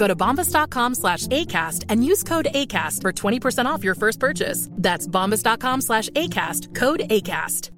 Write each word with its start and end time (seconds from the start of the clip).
Go 0.00 0.08
to 0.08 0.16
bombas.com 0.16 0.94
slash 0.94 1.26
ACAST 1.26 1.84
and 1.90 2.02
use 2.02 2.24
code 2.24 2.48
ACAST 2.54 3.02
for 3.02 3.12
20% 3.12 3.66
off 3.66 3.84
your 3.84 3.94
first 3.94 4.18
purchase. 4.18 4.68
That's 4.78 5.06
bombas.com 5.06 5.82
slash 5.82 6.08
ACAST. 6.16 6.74
Code 6.74 7.02
ACAST. 7.10 7.70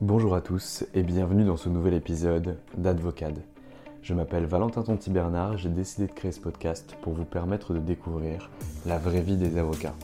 Bonjour 0.00 0.34
à 0.34 0.40
tous 0.40 0.82
et 0.94 1.04
bienvenue 1.04 1.44
dans 1.44 1.56
ce 1.56 1.68
nouvel 1.68 1.94
épisode 1.94 2.58
d'Advocade. 2.76 3.44
Je 4.02 4.12
m'appelle 4.14 4.46
Valentin 4.46 4.82
Tonti 4.82 5.10
Bernard, 5.10 5.56
j'ai 5.58 5.68
décidé 5.68 6.08
de 6.08 6.12
créer 6.12 6.32
ce 6.32 6.40
podcast 6.40 6.96
pour 7.02 7.12
vous 7.12 7.24
permettre 7.24 7.72
de 7.72 7.78
découvrir 7.78 8.50
la 8.84 8.98
vraie 8.98 9.20
vie 9.20 9.36
des 9.36 9.56
avocats. 9.56 9.94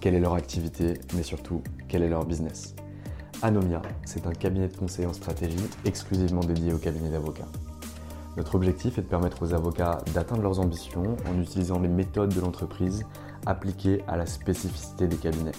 Quelle 0.00 0.14
est 0.16 0.20
leur 0.20 0.34
activité, 0.34 0.94
mais 1.14 1.22
surtout, 1.22 1.62
quel 1.86 2.02
est 2.02 2.08
leur 2.08 2.24
business? 2.24 2.74
Anomia, 3.42 3.82
c'est 4.04 4.26
un 4.26 4.32
cabinet 4.32 4.66
de 4.66 4.76
conseil 4.76 5.06
en 5.06 5.12
stratégie 5.12 5.68
exclusivement 5.84 6.40
dédié 6.40 6.72
au 6.72 6.78
cabinet 6.78 7.10
d'avocats. 7.10 7.46
Notre 8.36 8.56
objectif 8.56 8.98
est 8.98 9.02
de 9.02 9.06
permettre 9.06 9.42
aux 9.42 9.54
avocats 9.54 10.00
d'atteindre 10.12 10.42
leurs 10.42 10.58
ambitions 10.58 11.16
en 11.30 11.40
utilisant 11.40 11.78
les 11.78 11.88
méthodes 11.88 12.34
de 12.34 12.40
l'entreprise 12.40 13.04
appliquées 13.46 14.02
à 14.08 14.16
la 14.16 14.26
spécificité 14.26 15.06
des 15.06 15.16
cabinets. 15.16 15.52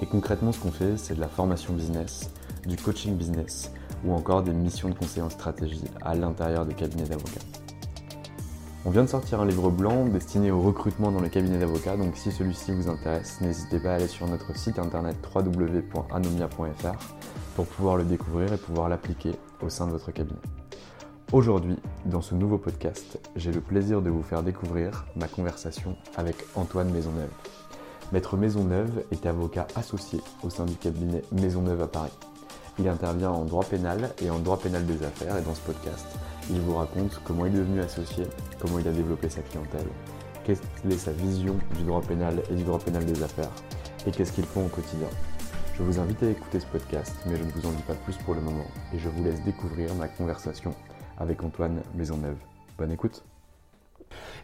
Et 0.00 0.06
concrètement, 0.06 0.52
ce 0.52 0.60
qu'on 0.60 0.70
fait, 0.70 0.96
c'est 0.96 1.14
de 1.14 1.20
la 1.20 1.28
formation 1.28 1.74
business, 1.74 2.30
du 2.66 2.76
coaching 2.76 3.16
business 3.16 3.72
ou 4.04 4.14
encore 4.14 4.42
des 4.42 4.52
missions 4.52 4.88
de 4.88 4.94
conseil 4.94 5.22
en 5.22 5.30
stratégie 5.30 5.84
à 6.02 6.14
l'intérieur 6.14 6.64
des 6.64 6.74
cabinets 6.74 7.08
d'avocats. 7.08 7.44
On 8.84 8.90
vient 8.90 9.02
de 9.02 9.08
sortir 9.08 9.40
un 9.40 9.46
livre 9.46 9.70
blanc 9.70 10.06
destiné 10.06 10.50
au 10.50 10.62
recrutement 10.62 11.10
dans 11.10 11.20
les 11.20 11.30
cabinets 11.30 11.58
d'avocats, 11.58 11.96
donc 11.96 12.16
si 12.16 12.30
celui-ci 12.30 12.72
vous 12.72 12.88
intéresse, 12.88 13.40
n'hésitez 13.40 13.80
pas 13.80 13.90
à 13.90 13.94
aller 13.96 14.06
sur 14.06 14.26
notre 14.28 14.56
site 14.56 14.78
internet 14.78 15.16
www.anomia.fr 15.34 17.14
pour 17.56 17.66
pouvoir 17.66 17.96
le 17.96 18.04
découvrir 18.04 18.52
et 18.52 18.56
pouvoir 18.56 18.88
l'appliquer 18.88 19.32
au 19.60 19.68
sein 19.68 19.88
de 19.88 19.92
votre 19.92 20.12
cabinet. 20.12 20.38
Aujourd'hui, 21.30 21.76
dans 22.06 22.22
ce 22.22 22.34
nouveau 22.34 22.56
podcast, 22.56 23.18
j'ai 23.36 23.52
le 23.52 23.60
plaisir 23.60 24.00
de 24.00 24.08
vous 24.08 24.22
faire 24.22 24.42
découvrir 24.42 25.04
ma 25.14 25.28
conversation 25.28 25.94
avec 26.16 26.36
Antoine 26.54 26.90
Maisonneuve. 26.90 27.28
Maître 28.12 28.38
Maisonneuve 28.38 29.04
est 29.10 29.26
avocat 29.26 29.66
associé 29.76 30.22
au 30.42 30.48
sein 30.48 30.64
du 30.64 30.74
cabinet 30.76 31.20
Maisonneuve 31.32 31.82
à 31.82 31.86
Paris. 31.86 32.18
Il 32.78 32.88
intervient 32.88 33.28
en 33.28 33.44
droit 33.44 33.64
pénal 33.64 34.14
et 34.22 34.30
en 34.30 34.38
droit 34.38 34.58
pénal 34.58 34.86
des 34.86 35.04
affaires 35.04 35.36
et 35.36 35.42
dans 35.42 35.54
ce 35.54 35.60
podcast, 35.60 36.06
il 36.48 36.60
vous 36.62 36.76
raconte 36.76 37.20
comment 37.24 37.44
il 37.44 37.54
est 37.54 37.58
devenu 37.58 37.80
associé, 37.82 38.24
comment 38.58 38.78
il 38.78 38.88
a 38.88 38.92
développé 38.92 39.28
sa 39.28 39.42
clientèle, 39.42 39.86
quelle 40.44 40.56
est 40.90 40.96
sa 40.96 41.12
vision 41.12 41.56
du 41.76 41.82
droit 41.82 42.00
pénal 42.00 42.42
et 42.50 42.54
du 42.54 42.62
droit 42.62 42.78
pénal 42.78 43.04
des 43.04 43.22
affaires 43.22 43.52
et 44.06 44.12
qu'est-ce 44.12 44.32
qu'ils 44.32 44.46
font 44.46 44.64
au 44.64 44.68
quotidien. 44.68 45.08
Je 45.76 45.82
vous 45.82 46.00
invite 46.00 46.22
à 46.22 46.30
écouter 46.30 46.58
ce 46.58 46.66
podcast, 46.66 47.14
mais 47.26 47.36
je 47.36 47.44
ne 47.44 47.50
vous 47.50 47.68
en 47.68 47.72
dis 47.72 47.82
pas 47.82 47.94
plus 47.94 48.16
pour 48.16 48.34
le 48.34 48.40
moment 48.40 48.66
et 48.94 48.98
je 48.98 49.10
vous 49.10 49.22
laisse 49.22 49.42
découvrir 49.42 49.94
ma 49.94 50.08
conversation 50.08 50.74
avec 51.18 51.42
Antoine 51.42 51.80
Maisonneuve. 51.94 52.36
Bonne 52.78 52.92
écoute 52.92 53.24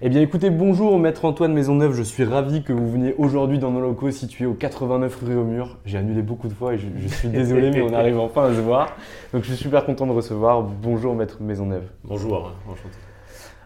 eh 0.02 0.08
bien 0.08 0.20
écoutez, 0.20 0.50
bonjour 0.50 0.98
Maître 0.98 1.24
Antoine 1.24 1.54
Maisonneuve, 1.54 1.94
je 1.94 2.02
suis 2.02 2.24
ravi 2.24 2.64
que 2.64 2.72
vous 2.72 2.90
veniez 2.90 3.14
aujourd'hui 3.16 3.58
dans 3.58 3.70
nos 3.70 3.80
locaux 3.80 4.10
situés 4.10 4.44
au 4.44 4.52
89 4.52 5.22
rue 5.24 5.36
au 5.36 5.44
Mur. 5.44 5.78
J'ai 5.86 5.98
annulé 5.98 6.20
beaucoup 6.20 6.48
de 6.48 6.52
fois 6.52 6.74
et 6.74 6.78
je, 6.78 6.88
je 6.98 7.08
suis 7.08 7.28
désolé 7.28 7.70
mais 7.70 7.80
on 7.80 7.94
arrive 7.94 8.18
enfin 8.20 8.50
à 8.50 8.54
se 8.54 8.60
voir. 8.60 8.96
Donc 9.32 9.44
je 9.44 9.48
suis 9.48 9.56
super 9.56 9.86
content 9.86 10.06
de 10.06 10.12
recevoir. 10.12 10.62
Bonjour 10.62 11.14
Maître 11.14 11.40
Maisonneuve. 11.40 11.84
Bonjour, 12.02 12.52
enchanté. 12.68 12.96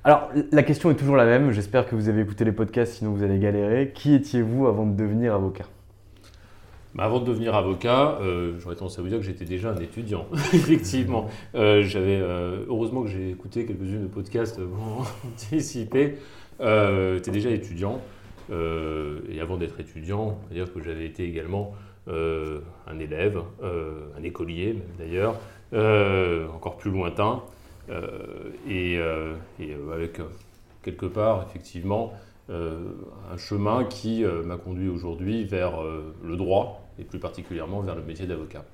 Alors 0.05 0.29
la 0.53 0.63
question 0.63 0.91
est 0.91 0.95
toujours 0.95 1.17
la 1.17 1.25
même, 1.25 1.51
j'espère 1.51 1.87
que 1.87 1.97
vous 1.97 2.09
avez 2.09 2.21
écouté 2.21 2.45
les 2.45 2.53
podcasts 2.53 2.95
sinon 2.95 3.13
vous 3.13 3.25
allez 3.25 3.39
galérer. 3.39 3.93
Qui 3.95 4.15
étiez-vous 4.15 4.67
avant 4.67 4.87
de 4.87 4.95
devenir 4.95 5.35
avocat? 5.35 5.65
Bah, 6.95 7.05
avant 7.05 7.21
de 7.21 7.27
devenir 7.27 7.55
avocat, 7.55 8.19
euh, 8.23 8.59
j'aurais 8.59 8.75
tendance 8.75 8.99
à 8.99 9.03
vous 9.03 9.09
dire 9.09 9.19
que 9.19 9.25
j'étais 9.25 9.45
déjà 9.45 9.71
un 9.71 9.79
étudiant, 9.79 10.27
effectivement. 10.53 11.29
Euh, 11.55 11.83
j'avais, 11.83 12.19
euh, 12.21 12.65
heureusement 12.69 13.03
que 13.03 13.09
j'ai 13.09 13.31
écouté 13.31 13.67
quelques-unes 13.67 14.05
de 14.05 14.09
podcasts 14.09 14.59
pour 14.61 15.07
anticiper. 15.27 16.17
j'étais 16.61 17.31
déjà 17.31 17.51
étudiant. 17.51 18.01
et 18.51 19.41
avant 19.41 19.59
d'être 19.59 19.79
étudiant, 19.81 20.39
c'est-à-dire 20.49 20.73
que 20.73 20.83
j'avais 20.83 21.07
été 21.07 21.25
également 21.25 21.75
un 22.07 22.99
élève, 22.99 23.43
un 23.63 24.23
écolier 24.23 24.79
d'ailleurs, 24.99 25.37
encore 26.55 26.79
plus 26.79 26.91
lointain. 26.91 27.43
et 28.69 28.99
avec 29.93 30.21
quelque 30.83 31.07
part, 31.07 31.47
effectivement, 31.49 32.15
un 32.51 33.37
chemin 33.37 33.85
qui 33.85 34.25
m'a 34.45 34.57
conduit 34.57 34.89
aujourd'hui 34.89 35.45
vers 35.45 35.83
le 36.23 36.37
droit 36.37 36.89
et 36.99 37.05
plus 37.05 37.19
particulièrement 37.19 37.81
vers 37.81 37.95
le 37.95 38.03
métier 38.03 38.27
d'avocat. 38.27 38.65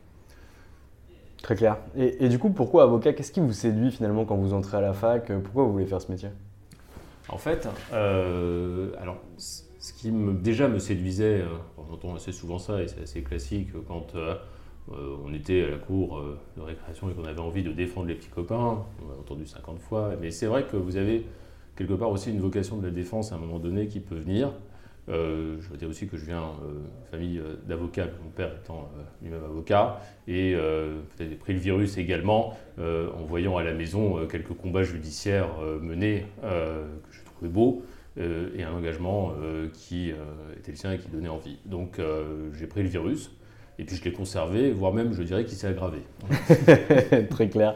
Très 1.42 1.56
clair. 1.56 1.76
Et, 1.94 2.30
du 2.30 2.38
coup, 2.38 2.48
pourquoi 2.48 2.84
avocat 2.84 3.12
Qu'est-ce 3.12 3.30
qui 3.30 3.40
vous 3.40 3.52
séduit 3.52 3.90
finalement 3.90 4.24
quand 4.24 4.36
vous 4.36 4.54
entrez 4.54 4.78
à 4.78 4.80
la 4.80 4.94
fac 4.94 5.30
Pourquoi 5.42 5.64
vous 5.64 5.72
voulez 5.72 5.84
faire 5.84 6.00
ce 6.00 6.10
métier? 6.10 6.30
En 7.28 7.36
fait, 7.36 7.68
euh, 7.92 8.90
alors, 8.98 9.18
ce 9.36 9.92
qui 9.92 10.10
me, 10.10 10.32
déjà 10.32 10.68
me 10.68 10.78
séduisait, 10.78 11.40
euh, 11.40 11.48
on 11.76 11.92
entend 11.92 12.14
assez 12.14 12.32
souvent 12.32 12.58
ça 12.58 12.82
et 12.82 12.88
c'est 12.88 13.02
assez 13.02 13.22
classique 13.22 13.68
quand 13.86 14.14
euh, 14.14 14.36
on 15.22 15.34
était 15.34 15.64
à 15.64 15.70
la 15.70 15.76
cour 15.76 16.22
de 16.56 16.62
récréation 16.62 17.10
et 17.10 17.12
qu'on 17.12 17.24
avait 17.24 17.40
envie 17.40 17.62
de 17.62 17.72
défendre 17.72 18.06
les 18.06 18.14
petits 18.14 18.28
copains, 18.28 18.84
on 19.02 19.08
l'a 19.10 19.18
entendu 19.18 19.46
50 19.46 19.80
fois, 19.80 20.12
mais 20.20 20.30
c'est 20.30 20.46
vrai 20.46 20.64
que 20.64 20.76
vous 20.76 20.96
avez 20.96 21.26
quelque 21.76 21.94
part 21.94 22.10
aussi 22.10 22.30
une 22.30 22.40
vocation 22.40 22.76
de 22.78 22.86
la 22.86 22.92
défense 22.92 23.32
à 23.32 23.36
un 23.36 23.38
moment 23.38 23.58
donné 23.58 23.86
qui 23.86 24.00
peut 24.00 24.16
venir. 24.16 24.52
Euh, 25.08 25.56
je 25.60 25.68
veux 25.68 25.76
dire 25.76 25.88
aussi 25.88 26.06
que 26.06 26.16
je 26.16 26.24
viens 26.24 26.52
d'une 26.62 26.76
euh, 26.78 27.10
famille 27.10 27.38
euh, 27.38 27.56
d'avocats, 27.66 28.06
mon 28.22 28.30
père 28.30 28.50
étant 28.62 28.88
lui-même 29.20 29.44
avocat, 29.44 30.00
et 30.26 30.56
j'ai 31.18 31.36
pris 31.36 31.52
le 31.52 31.58
virus 31.58 31.98
également 31.98 32.56
en 32.78 33.24
voyant 33.26 33.56
à 33.56 33.62
la 33.62 33.74
maison 33.74 34.26
quelques 34.26 34.54
combats 34.54 34.82
judiciaires 34.82 35.48
menés 35.80 36.26
que 36.42 37.12
je 37.12 37.22
trouvais 37.24 37.50
beaux. 37.50 37.82
et 38.16 38.62
un 38.62 38.72
engagement 38.72 39.34
qui 39.72 40.12
était 40.56 40.72
le 40.72 40.76
sien 40.76 40.92
et 40.92 40.98
qui 40.98 41.08
donnait 41.08 41.28
envie. 41.28 41.58
Donc 41.66 42.00
j'ai 42.52 42.66
pris 42.66 42.82
le 42.82 42.88
virus, 42.88 43.30
et 43.78 43.84
puis 43.84 43.96
je 43.96 44.04
l'ai 44.04 44.12
conservé, 44.12 44.70
voire 44.70 44.92
même 44.92 45.12
je 45.12 45.22
dirais 45.22 45.44
qu'il 45.44 45.56
s'est 45.56 45.66
aggravé. 45.66 45.98
Très 47.30 47.48
clair. 47.48 47.74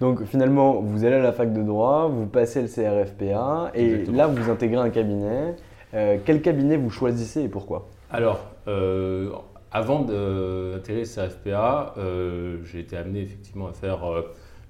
Donc 0.00 0.24
finalement, 0.24 0.80
vous 0.80 1.04
allez 1.04 1.16
à 1.16 1.22
la 1.22 1.32
fac 1.32 1.52
de 1.52 1.62
droit, 1.62 2.08
vous 2.08 2.26
passez 2.26 2.62
le 2.62 2.68
CRFPA, 2.68 3.72
et 3.74 4.04
là 4.06 4.26
vous 4.26 4.50
intégrez 4.50 4.76
un 4.76 4.90
cabinet. 4.90 5.56
Euh, 5.94 6.18
quel 6.24 6.42
cabinet 6.42 6.76
vous 6.76 6.90
choisissez 6.90 7.42
et 7.42 7.48
pourquoi? 7.48 7.88
Alors, 8.10 8.40
euh, 8.66 9.30
avant 9.70 10.00
d'intégrer 10.00 11.04
CFPA, 11.04 11.94
euh, 11.96 12.58
j'ai 12.64 12.80
été 12.80 12.96
amené 12.96 13.22
effectivement 13.22 13.68
à 13.68 13.72
faire 13.72 14.00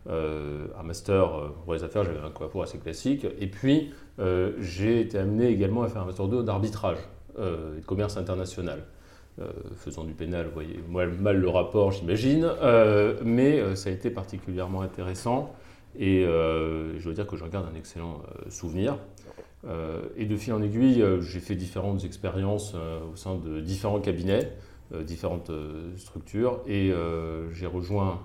un 0.09 0.83
master 0.85 1.53
pour 1.65 1.75
les 1.75 1.85
affaires, 1.85 2.05
j'avais 2.05 2.19
un 2.25 2.31
parcours 2.31 2.63
assez 2.63 2.79
classique. 2.79 3.27
Et 3.41 3.49
puis, 3.49 3.93
j'ai 4.61 5.01
été 5.01 5.19
amené 5.19 5.49
également 5.49 5.83
à 5.83 5.89
faire 5.89 6.03
un 6.03 6.07
master 6.07 6.29
2 6.29 6.43
d'arbitrage 6.45 6.99
et 7.37 7.81
de 7.81 7.85
commerce 7.87 8.17
international. 8.17 8.85
Faisant 9.77 10.05
du 10.05 10.13
pénal, 10.13 10.47
vous 10.47 10.53
voyez 10.53 10.79
mal 11.21 11.37
le 11.37 11.49
rapport, 11.49 11.93
j'imagine, 11.93 12.51
mais 13.25 13.77
ça 13.77 13.91
a 13.91 13.93
été 13.93 14.11
particulièrement 14.11 14.83
intéressant 14.83 15.55
et 15.99 16.23
je 16.25 17.03
dois 17.03 17.13
dire 17.13 17.27
que 17.27 17.37
j'en 17.37 17.49
garde 17.49 17.67
un 17.73 17.77
excellent 17.77 18.23
souvenir. 18.49 18.99
et 20.17 20.27
de 20.27 20.37
fil 20.37 20.53
en 20.53 20.63
aiguille, 20.63 21.05
j'ai 21.21 21.41
fait 21.41 21.55
différentes 21.55 22.05
expériences 22.05 22.75
au 22.75 23.17
sein 23.17 23.37
de 23.37 23.61
différents 23.61 24.01
cabinets. 24.01 24.53
Euh, 24.95 25.05
différentes 25.05 25.51
euh, 25.51 25.95
structures 25.99 26.63
et 26.67 26.91
euh, 26.91 27.53
j'ai 27.53 27.67
rejoint 27.67 28.23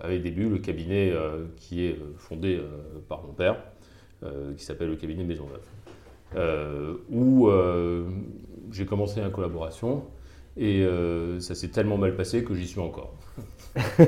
avec 0.00 0.22
début 0.22 0.48
le 0.48 0.58
cabinet 0.58 1.12
qui 1.56 1.84
est 1.84 1.96
fondé 2.16 2.60
par 3.08 3.22
mon 3.22 3.32
père, 3.32 3.56
qui 4.56 4.64
s'appelle 4.64 4.88
le 4.88 4.96
cabinet 4.96 5.22
Maisonneuve, 5.22 5.60
où 7.10 7.48
j'ai 8.72 8.86
commencé 8.86 9.20
une 9.20 9.30
collaboration 9.30 10.04
et 10.56 10.86
ça 11.40 11.54
s'est 11.54 11.68
tellement 11.68 11.96
mal 11.96 12.14
passé 12.16 12.44
que 12.44 12.54
j'y 12.54 12.66
suis 12.66 12.80
encore. 12.80 13.14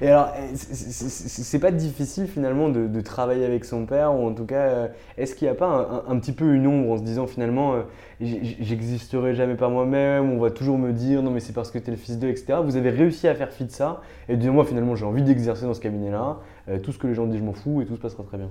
et 0.00 0.08
alors, 0.08 0.32
c'est 0.54 1.58
pas 1.60 1.70
difficile 1.70 2.26
finalement 2.26 2.68
de, 2.68 3.00
travailler 3.00 3.44
avec 3.44 3.64
son 3.64 3.86
père, 3.86 4.12
ou 4.14 4.26
en 4.26 4.34
tout 4.34 4.44
cas, 4.44 4.68
euh, 4.68 4.88
est-ce 5.16 5.36
qu'il 5.36 5.46
n'y 5.46 5.52
a 5.52 5.54
pas 5.54 6.04
un, 6.08 6.18
petit 6.18 6.32
peu 6.32 6.52
une 6.54 6.66
ombre 6.66 6.90
en 6.90 6.98
se 6.98 7.02
disant 7.02 7.28
finalement, 7.28 7.74
euh, 7.74 7.82
j'existerai 8.20 9.34
jamais 9.34 9.54
par 9.54 9.70
moi-même, 9.70 10.32
on 10.32 10.38
va 10.38 10.50
toujours 10.50 10.78
me 10.78 10.92
dire 10.92 11.22
non 11.22 11.30
mais 11.30 11.40
c'est 11.40 11.52
parce 11.52 11.70
que 11.70 11.78
tu 11.78 11.88
es 11.88 11.90
le 11.92 11.96
fils 11.96 12.18
d'eux, 12.18 12.28
etc. 12.28 12.58
Vous 12.64 12.76
avez 12.76 12.90
réussi 12.90 13.28
à 13.28 13.34
faire 13.34 13.52
fi 13.52 13.64
de 13.64 13.70
ça, 13.70 14.00
et 14.28 14.36
de 14.36 14.50
moi 14.50 14.64
finalement 14.64 14.96
j'ai 14.96 15.04
envie 15.04 15.22
d'exercer 15.22 15.66
dans 15.66 15.74
ce 15.74 15.80
cabinet-là, 15.80 16.38
euh, 16.68 16.78
tout 16.78 16.90
ce 16.90 16.98
que 16.98 17.06
les 17.06 17.14
gens 17.14 17.26
disent 17.26 17.38
je 17.38 17.44
m'en 17.44 17.52
fous, 17.52 17.82
et 17.82 17.86
tout 17.86 17.94
se 17.94 18.00
passera 18.00 18.24
très 18.24 18.38
bien. 18.38 18.50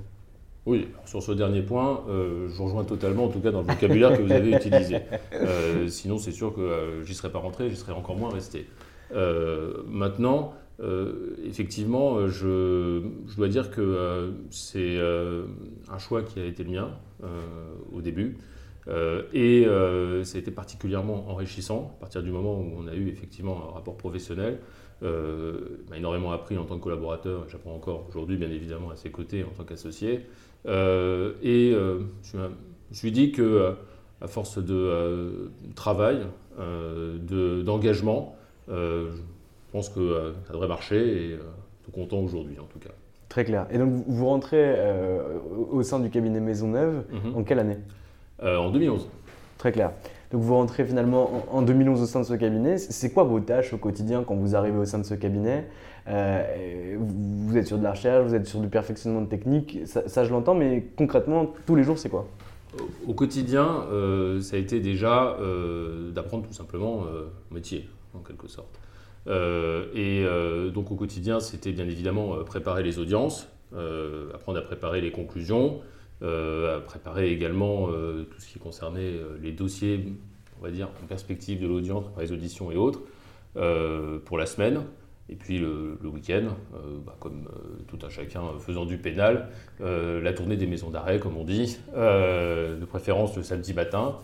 Oui, 0.66 0.88
sur 1.06 1.22
ce 1.22 1.32
dernier 1.32 1.62
point, 1.62 2.04
je 2.08 2.56
vous 2.56 2.66
rejoins 2.66 2.86
totalement, 2.86 3.26
en 3.26 3.30
tout 3.30 3.40
cas 3.40 3.52
dans 3.52 3.62
le 3.62 3.68
vocabulaire 3.68 4.18
que 4.18 4.24
vous 4.24 4.32
avez 4.32 4.52
utilisé. 4.52 4.98
sinon, 5.88 6.18
c'est 6.18 6.32
sûr 6.32 6.56
que 6.56 7.02
j'y 7.06 7.14
serais 7.14 7.32
pas 7.32 7.40
rentré, 7.40 7.70
j'y 7.70 7.76
serais 7.76 7.92
encore 7.92 8.16
moins 8.16 8.32
resté. 8.32 8.66
Euh, 9.14 9.84
maintenant, 9.88 10.54
euh, 10.82 11.36
effectivement, 11.46 12.28
je, 12.28 13.02
dois 13.38 13.48
dire 13.48 13.72
que 13.72 13.82
euh, 13.82 14.32
c'est 14.50 14.98
un 15.92 15.98
choix 15.98 16.24
qui 16.24 16.40
a 16.40 16.46
été 16.46 16.64
le 16.64 16.72
mien 16.72 16.92
au 17.94 18.02
début. 18.02 18.38
et 19.34 19.66
ça 20.24 20.38
a 20.38 20.40
été 20.40 20.52
particulièrement 20.52 21.30
enrichissant 21.30 21.96
à 21.98 22.02
partir 22.02 22.24
du 22.24 22.32
moment 22.32 22.60
où 22.60 22.72
on 22.78 22.88
a 22.88 22.96
eu 22.96 23.10
effectivement 23.10 23.70
un 23.70 23.74
rapport 23.74 23.98
professionnel. 23.98 24.60
m'a 25.02 25.98
énormément 25.98 26.32
appris 26.32 26.58
en 26.58 26.66
tant 26.66 26.78
que 26.78 26.84
collaborateur, 26.84 27.48
j'apprends 27.50 27.76
encore 27.76 28.06
aujourd'hui 28.10 28.38
bien 28.38 28.50
évidemment 28.50 28.90
à 28.90 28.96
ses 28.96 29.12
côtés 29.12 29.44
en 29.44 29.54
tant 29.56 29.64
qu'associé. 29.64 30.26
Et 30.68 31.72
je 31.74 32.38
me 32.38 32.50
suis 32.94 33.12
dit 33.12 33.32
que 33.32 33.76
à 34.22 34.28
force 34.28 34.58
de 34.58 35.52
travail, 35.76 36.26
d'engagement, 37.66 38.36
euh, 38.70 39.12
je 39.68 39.72
pense 39.72 39.90
que 39.90 40.00
euh, 40.00 40.34
ça 40.48 40.54
devrait 40.54 40.68
marcher 40.68 40.96
et 40.96 41.34
euh, 41.34 41.40
tout 41.84 41.92
content 41.92 42.20
aujourd'hui 42.20 42.58
en 42.60 42.66
tout 42.66 42.80
cas. 42.80 42.90
Très 43.30 43.44
clair. 43.44 43.68
Et 43.70 43.78
donc 43.78 44.04
vous 44.08 44.26
rentrez 44.26 44.76
au 45.72 45.84
sein 45.84 46.00
du 46.00 46.10
cabinet 46.10 46.40
Maisonneuve 46.40 47.04
mhm. 47.12 47.36
en 47.36 47.44
quelle 47.44 47.60
année? 47.60 47.78
En 48.42 48.70
2011. 48.70 49.10
Très 49.58 49.72
clair. 49.72 49.92
Donc 50.32 50.42
vous 50.42 50.54
rentrez 50.54 50.86
finalement 50.86 51.44
en 51.52 51.62
2011 51.62 52.02
au 52.02 52.06
sein 52.06 52.20
de 52.20 52.26
ce 52.26 52.34
cabinet. 52.34 52.78
C'est 52.78 53.12
quoi 53.12 53.24
vos 53.24 53.40
tâches 53.40 53.74
au 53.74 53.78
quotidien 53.78 54.24
quand 54.24 54.36
vous 54.36 54.56
arrivez 54.56 54.78
au 54.78 54.86
sein 54.86 55.00
de 55.00 55.04
ce 55.04 55.14
cabinet? 55.14 55.68
Vous 56.08 57.58
êtes 57.58 57.68
sur 57.68 57.78
de 57.78 57.84
la 57.84 57.92
recherche, 57.92 58.28
vous 58.28 58.36
êtes 58.36 58.46
sur 58.46 58.60
du 58.60 58.68
perfectionnement 58.68 59.22
de 59.22 59.28
technique, 59.28 59.80
ça, 59.86 60.24
je 60.24 60.32
l'entends, 60.32 60.54
mais 60.54 60.86
concrètement, 60.96 61.54
tous 61.66 61.76
les 61.76 61.84
jours, 61.84 61.98
c'est 61.98 62.10
quoi? 62.10 62.28
Au 63.08 63.14
quotidien, 63.14 63.86
ça 64.42 64.56
a 64.56 64.60
été 64.60 64.80
déjà 64.80 65.36
d'apprendre 66.14 66.46
tout 66.46 66.54
simplement 66.54 67.06
le 67.06 67.56
métier 67.56 67.90
en 68.14 68.20
quelque 68.20 68.48
sorte. 68.48 68.80
Euh, 69.28 69.86
et 69.94 70.24
euh, 70.24 70.70
donc 70.70 70.92
au 70.92 70.96
quotidien, 70.96 71.40
c'était 71.40 71.72
bien 71.72 71.86
évidemment 71.86 72.36
euh, 72.36 72.44
préparer 72.44 72.84
les 72.84 73.00
audiences, 73.00 73.48
apprendre 74.34 74.60
à 74.60 74.62
préparer 74.62 75.02
les 75.02 75.12
conclusions, 75.12 75.82
à 76.22 76.80
préparer 76.86 77.32
également 77.32 77.88
tout 77.88 78.40
ce 78.40 78.48
qui 78.48 78.60
concernait 78.60 79.14
les 79.42 79.52
dossiers, 79.52 80.06
on 80.60 80.64
va 80.64 80.72
dire, 80.72 80.90
en 81.04 81.08
perspective 81.08 81.62
de 81.62 81.68
l'audience, 81.68 82.06
les 82.20 82.32
auditions 82.32 82.72
et 82.72 82.78
autres, 82.78 83.02
pour 84.26 84.38
la 84.38 84.46
semaine. 84.46 84.82
Et 85.28 85.36
puis 85.36 85.60
le, 85.60 85.98
week-end, 86.04 86.56
bah, 87.06 87.16
comme 87.20 87.48
tout 87.88 88.00
un 88.06 88.10
chacun 88.10 88.42
faisant 88.60 88.86
du 88.86 88.98
pénal, 88.98 89.50
la 89.80 90.34
tournée 90.34 90.58
des 90.58 90.68
maisons 90.68 90.90
d'arrêt, 90.90 91.20
comme 91.20 91.38
on 91.38 91.44
dit, 91.44 91.78
de 91.96 92.86
préférence 92.86 93.36
le 93.36 93.44
samedi 93.44 93.74
matin, 93.74 94.16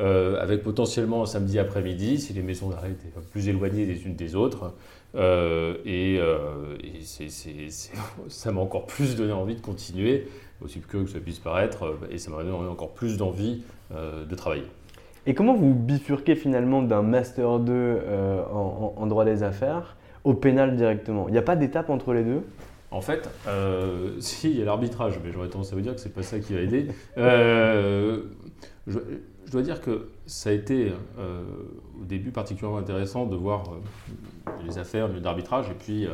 euh, 0.00 0.40
avec 0.40 0.62
potentiellement 0.62 1.24
un 1.24 1.26
samedi 1.26 1.58
après-midi, 1.58 2.18
si 2.18 2.32
les 2.32 2.42
maisons 2.42 2.70
d'arrêt 2.70 2.92
étaient 2.92 3.12
plus 3.30 3.48
éloignées 3.48 3.84
les 3.84 4.06
unes 4.06 4.14
des 4.14 4.34
autres. 4.34 4.72
Euh, 5.14 5.76
et, 5.84 6.18
euh, 6.20 6.76
ça 8.28 8.52
m'a 8.52 8.60
encore 8.60 8.86
plus 8.86 9.16
donné 9.16 9.32
envie 9.32 9.56
de 9.56 9.60
continuer, 9.60 10.28
aussi 10.62 10.78
peu 10.78 11.04
que 11.04 11.10
ça 11.10 11.20
puisse 11.20 11.38
paraître, 11.38 11.98
et 12.10 12.18
ça 12.18 12.30
m'a 12.30 12.42
donné 12.42 12.68
encore 12.68 12.92
plus 12.92 13.16
d'envie 13.16 13.62
de 13.90 14.34
travailler. 14.34 14.66
Et 15.26 15.34
comment 15.34 15.54
vous 15.54 15.74
bifurquez 15.74 16.36
finalement 16.36 16.82
d'un 16.82 17.02
Master 17.02 17.58
2 17.58 18.00
en, 18.52 19.06
droit 19.06 19.24
des 19.24 19.42
affaires 19.42 19.96
au 20.24 20.34
pénal 20.34 20.76
directement? 20.76 21.28
Il 21.28 21.32
n'y 21.32 21.38
a 21.38 21.42
pas 21.42 21.56
d'étape 21.56 21.90
entre 21.90 22.12
les 22.12 22.22
deux? 22.22 22.42
En 22.90 23.00
fait, 23.00 23.28
si, 24.20 24.50
il 24.50 24.58
y 24.58 24.62
a 24.62 24.64
l'arbitrage, 24.64 25.18
mais 25.24 25.32
j'aurais 25.32 25.48
tendance 25.48 25.72
à 25.72 25.76
vous 25.76 25.82
dire 25.82 25.94
que 25.94 26.00
c'est 26.00 26.14
pas 26.14 26.22
ça 26.22 26.38
qui 26.38 26.54
va 26.54 26.60
aider. 26.60 26.86
je, 27.16 28.20
je 28.86 29.50
dois 29.50 29.62
dire 29.62 29.80
que 29.80 30.08
ça 30.30 30.50
a 30.50 30.52
été 30.52 30.92
euh, 31.18 31.42
au 32.00 32.04
début 32.04 32.30
particulièrement 32.30 32.78
intéressant 32.78 33.26
de 33.26 33.34
voir 33.34 33.64
euh, 33.72 34.50
les 34.64 34.78
affaires, 34.78 35.08
d'arbitrage, 35.08 35.68
et 35.68 35.74
puis 35.74 36.06
euh, 36.06 36.10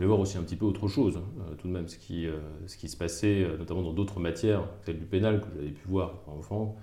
de 0.00 0.06
voir 0.06 0.18
aussi 0.18 0.36
un 0.38 0.42
petit 0.42 0.56
peu 0.56 0.66
autre 0.66 0.88
chose, 0.88 1.20
tout 1.58 1.68
de 1.68 1.72
même, 1.72 1.86
ce 1.88 1.96
qui, 1.96 2.28
se 2.66 2.96
passait, 2.96 3.48
notamment 3.58 3.82
dans 3.82 3.92
d'autres 3.92 4.20
matières, 4.20 4.62
telles 4.84 4.98
du 4.98 5.06
pénal, 5.06 5.40
que 5.40 5.46
j'avais 5.56 5.70
pu 5.70 5.88
voir 5.88 6.14
enfant. 6.28 6.76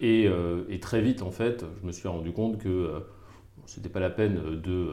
Et, 0.00 0.28
et, 0.68 0.80
très 0.80 1.00
vite, 1.00 1.22
en 1.22 1.32
fait, 1.32 1.64
je 1.80 1.86
me 1.86 1.90
suis 1.90 2.06
rendu 2.06 2.30
compte 2.30 2.58
que 2.58 3.02
ce 3.66 3.80
n'était 3.80 3.88
pas 3.88 3.98
la 3.98 4.10
peine 4.10 4.60
de 4.60 4.92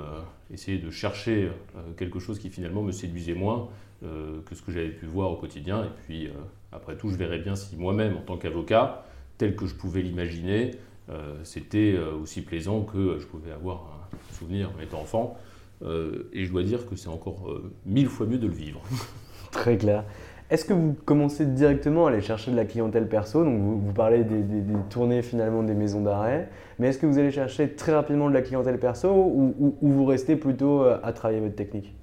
essayer 0.52 0.80
de 0.80 0.90
chercher 0.90 1.52
quelque 1.98 2.18
chose 2.18 2.40
qui 2.40 2.50
finalement 2.50 2.82
me 2.82 2.92
séduisait 2.92 3.36
moins 3.36 3.70
que 4.02 4.56
ce 4.56 4.64
que 4.64 4.72
j'avais 4.72 4.90
pu 4.90 5.06
voir 5.06 5.32
au 5.32 5.36
quotidien. 5.36 5.84
Et 5.84 5.90
puis, 6.08 6.30
après 6.72 6.98
tout, 6.98 7.12
je 7.12 7.16
verrais 7.16 7.38
bien 7.38 7.56
si 7.56 7.76
moi-même, 7.76 8.18
en 8.18 8.22
tant 8.22 8.38
qu'avocat, 8.38 9.06
tel 9.38 9.56
que 9.56 9.66
je 9.66 9.76
pouvais 9.76 10.02
l'imaginer, 10.02 10.72
euh, 11.10 11.36
c'était 11.44 11.94
euh, 11.96 12.16
aussi 12.22 12.42
plaisant 12.42 12.82
que 12.82 13.20
je 13.20 13.26
pouvais 13.26 13.52
avoir 13.52 14.08
un 14.12 14.34
souvenir 14.34 14.72
en 14.76 14.82
étant 14.82 15.02
enfant. 15.02 15.38
Euh, 15.84 16.30
et 16.34 16.46
je 16.46 16.52
dois 16.52 16.64
dire 16.64 16.88
que 16.88 16.96
c'est 16.96 17.10
encore 17.10 17.54
mille 17.86 18.08
fois 18.08 18.26
mieux 18.26 18.38
de 18.38 18.48
le 18.48 18.54
vivre. 18.54 18.82
Très 19.52 19.78
clair. 19.78 20.04
Est-ce 20.50 20.64
que 20.64 20.74
vous 20.74 20.96
commencez 21.06 21.46
directement 21.46 22.06
à 22.06 22.12
aller 22.12 22.22
chercher 22.22 22.52
de 22.52 22.56
la 22.56 22.66
clientèle 22.66 23.10
perso? 23.10 23.44
Donc 23.44 23.60
vous, 23.60 23.92
parlez 23.94 24.24
des, 24.24 24.44
tournées 24.90 25.24
finalement 25.24 25.64
des 25.64 25.74
maisons 25.74 26.02
d'arrêt, 26.02 26.50
mais 26.78 26.90
est-ce 26.90 27.00
que 27.00 27.08
vous 27.08 27.18
allez 27.18 27.32
chercher 27.32 27.70
très 27.70 27.94
rapidement 27.94 28.30
de 28.30 28.34
la 28.34 28.44
clientèle 28.44 28.80
perso 28.80 29.10
ou, 29.10 29.76
vous 29.82 30.06
restez 30.06 30.36
plutôt 30.36 30.84
à 30.84 31.12
travailler 31.14 31.40
votre 31.40 31.56
technique? 31.56 31.96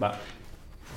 Bah, 0.00 0.12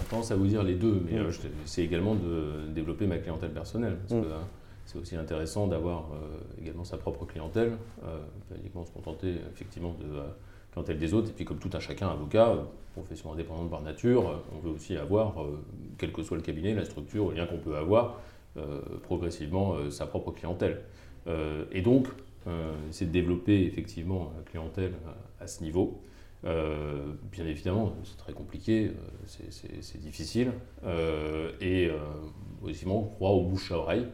Je 0.01 0.09
pense 0.09 0.31
à 0.31 0.35
vous 0.35 0.47
dire 0.47 0.63
les 0.63 0.73
deux, 0.73 1.05
mais 1.05 1.19
c'est 1.65 1.83
également 1.83 2.15
de 2.15 2.71
développer 2.73 3.05
ma 3.05 3.17
clientèle 3.17 3.51
personnelle. 3.51 3.97
Parce 4.07 4.19
mm. 4.19 4.23
que, 4.23 4.29
hein, 4.29 4.47
c'est 4.93 4.99
aussi 4.99 5.15
intéressant 5.15 5.67
d'avoir 5.67 6.09
euh, 6.13 6.61
également 6.61 6.83
sa 6.83 6.97
propre 6.97 7.25
clientèle, 7.25 7.77
euh, 8.03 8.19
pas 8.49 8.55
uniquement 8.59 8.85
se 8.85 8.91
contenter 8.91 9.35
effectivement 9.51 9.95
de 9.99 10.15
la 10.15 10.21
euh, 10.21 10.27
clientèle 10.71 10.99
des 10.99 11.13
autres. 11.13 11.29
Et 11.29 11.33
puis 11.33 11.45
comme 11.45 11.57
tout 11.57 11.71
un 11.73 11.79
chacun 11.79 12.07
avocat, 12.07 12.55
profession 12.93 13.33
indépendante 13.33 13.71
par 13.71 13.81
nature, 13.81 14.43
on 14.55 14.59
veut 14.59 14.69
aussi 14.69 14.95
avoir, 14.95 15.35
quel 15.97 16.11
que 16.11 16.21
soit 16.21 16.37
le 16.37 16.43
cabinet, 16.43 16.75
la 16.75 16.85
structure, 16.85 17.29
le 17.29 17.37
lien 17.37 17.47
qu'on 17.47 17.57
peut 17.57 17.75
avoir, 17.75 18.19
progressivement 19.01 19.89
sa 19.89 20.05
propre 20.05 20.31
clientèle. 20.31 20.81
et 21.71 21.81
donc, 21.81 22.07
c'est 22.91 23.05
de 23.05 23.11
développer 23.11 23.65
effectivement 23.65 24.31
la 24.37 24.43
clientèle 24.43 24.93
à, 25.39 25.47
ce 25.47 25.63
niveau. 25.63 26.01
bien 26.43 27.47
évidemment, 27.47 27.93
c'est 28.03 28.17
très 28.17 28.33
compliqué, 28.33 28.91
c'est 29.25 30.01
difficile. 30.01 30.51
et 31.61 31.89
aussi, 32.61 32.85
on 32.85 33.01
croit 33.01 33.31
au 33.31 33.41
bouche 33.41 33.71
à 33.71 33.77
oreille. 33.79 34.05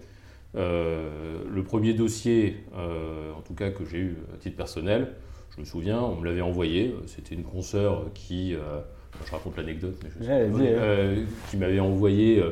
Euh, 0.55 1.43
le 1.49 1.63
premier 1.63 1.93
dossier, 1.93 2.57
euh, 2.75 3.31
en 3.33 3.41
tout 3.41 3.53
cas 3.53 3.69
que 3.69 3.85
j'ai 3.85 3.99
eu 3.99 4.17
à 4.33 4.37
titre 4.37 4.57
personnel, 4.57 5.13
je 5.55 5.61
me 5.61 5.65
souviens, 5.65 6.01
on 6.01 6.15
me 6.15 6.25
l'avait 6.25 6.41
envoyé. 6.41 6.95
C'était 7.05 7.35
une 7.35 7.43
consoeur 7.43 8.05
qui, 8.13 8.55
euh, 8.55 8.79
je 9.25 9.31
raconte 9.31 9.57
l'anecdote, 9.57 9.95
mais 10.03 10.09
je 10.09 10.23
sais 10.23 11.25
qui 11.49 11.57
m'avait 11.57 11.79
envoyé. 11.79 12.43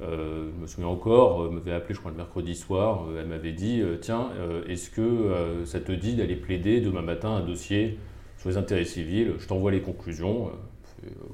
je 0.00 0.60
me 0.60 0.66
souviens 0.66 0.88
encore, 0.88 1.50
m'avait 1.50 1.72
appelé, 1.72 1.94
je 1.94 2.00
crois, 2.00 2.10
le 2.10 2.16
mercredi 2.16 2.54
soir. 2.54 3.06
elle 3.18 3.26
m'avait 3.26 3.52
dit 3.52 3.82
Tiens, 4.00 4.30
est-ce 4.68 4.90
que 4.90 5.64
ça 5.64 5.80
te 5.80 5.92
dit 5.92 6.14
d'aller 6.14 6.36
plaider 6.36 6.80
demain 6.80 7.02
matin 7.02 7.30
un 7.30 7.44
dossier 7.44 7.98
sur 8.38 8.48
les 8.48 8.56
intérêts 8.56 8.84
civils? 8.84 9.34
Je 9.38 9.46
t'envoie 9.46 9.72
les 9.72 9.82
conclusions. 9.82 10.50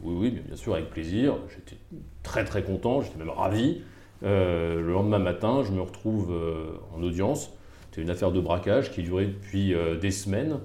oui, 0.02 0.14
oui, 0.18 0.30
bien 0.30 0.56
sûr, 0.56 0.74
avec 0.74 0.90
plaisir. 0.90 1.36
J'étais 1.50 1.76
très, 2.22 2.44
très 2.44 2.62
content, 2.62 3.02
j'étais 3.02 3.18
même 3.18 3.30
ravi. 3.30 3.82
Euh, 4.22 4.80
le 4.80 4.92
lendemain 4.92 5.18
matin, 5.18 5.62
je 5.66 5.72
me 5.72 5.80
retrouve 5.80 6.30
euh, 6.32 6.66
en 6.96 7.02
audience 7.02 7.50
C'était 7.90 8.02
une 8.02 8.10
affaire 8.10 8.32
de 8.32 8.40
braquage 8.40 8.90
qui 8.92 9.02
durait 9.02 9.26
depuis 9.26 9.74
des 10.00 10.10
semaines. 10.10 10.58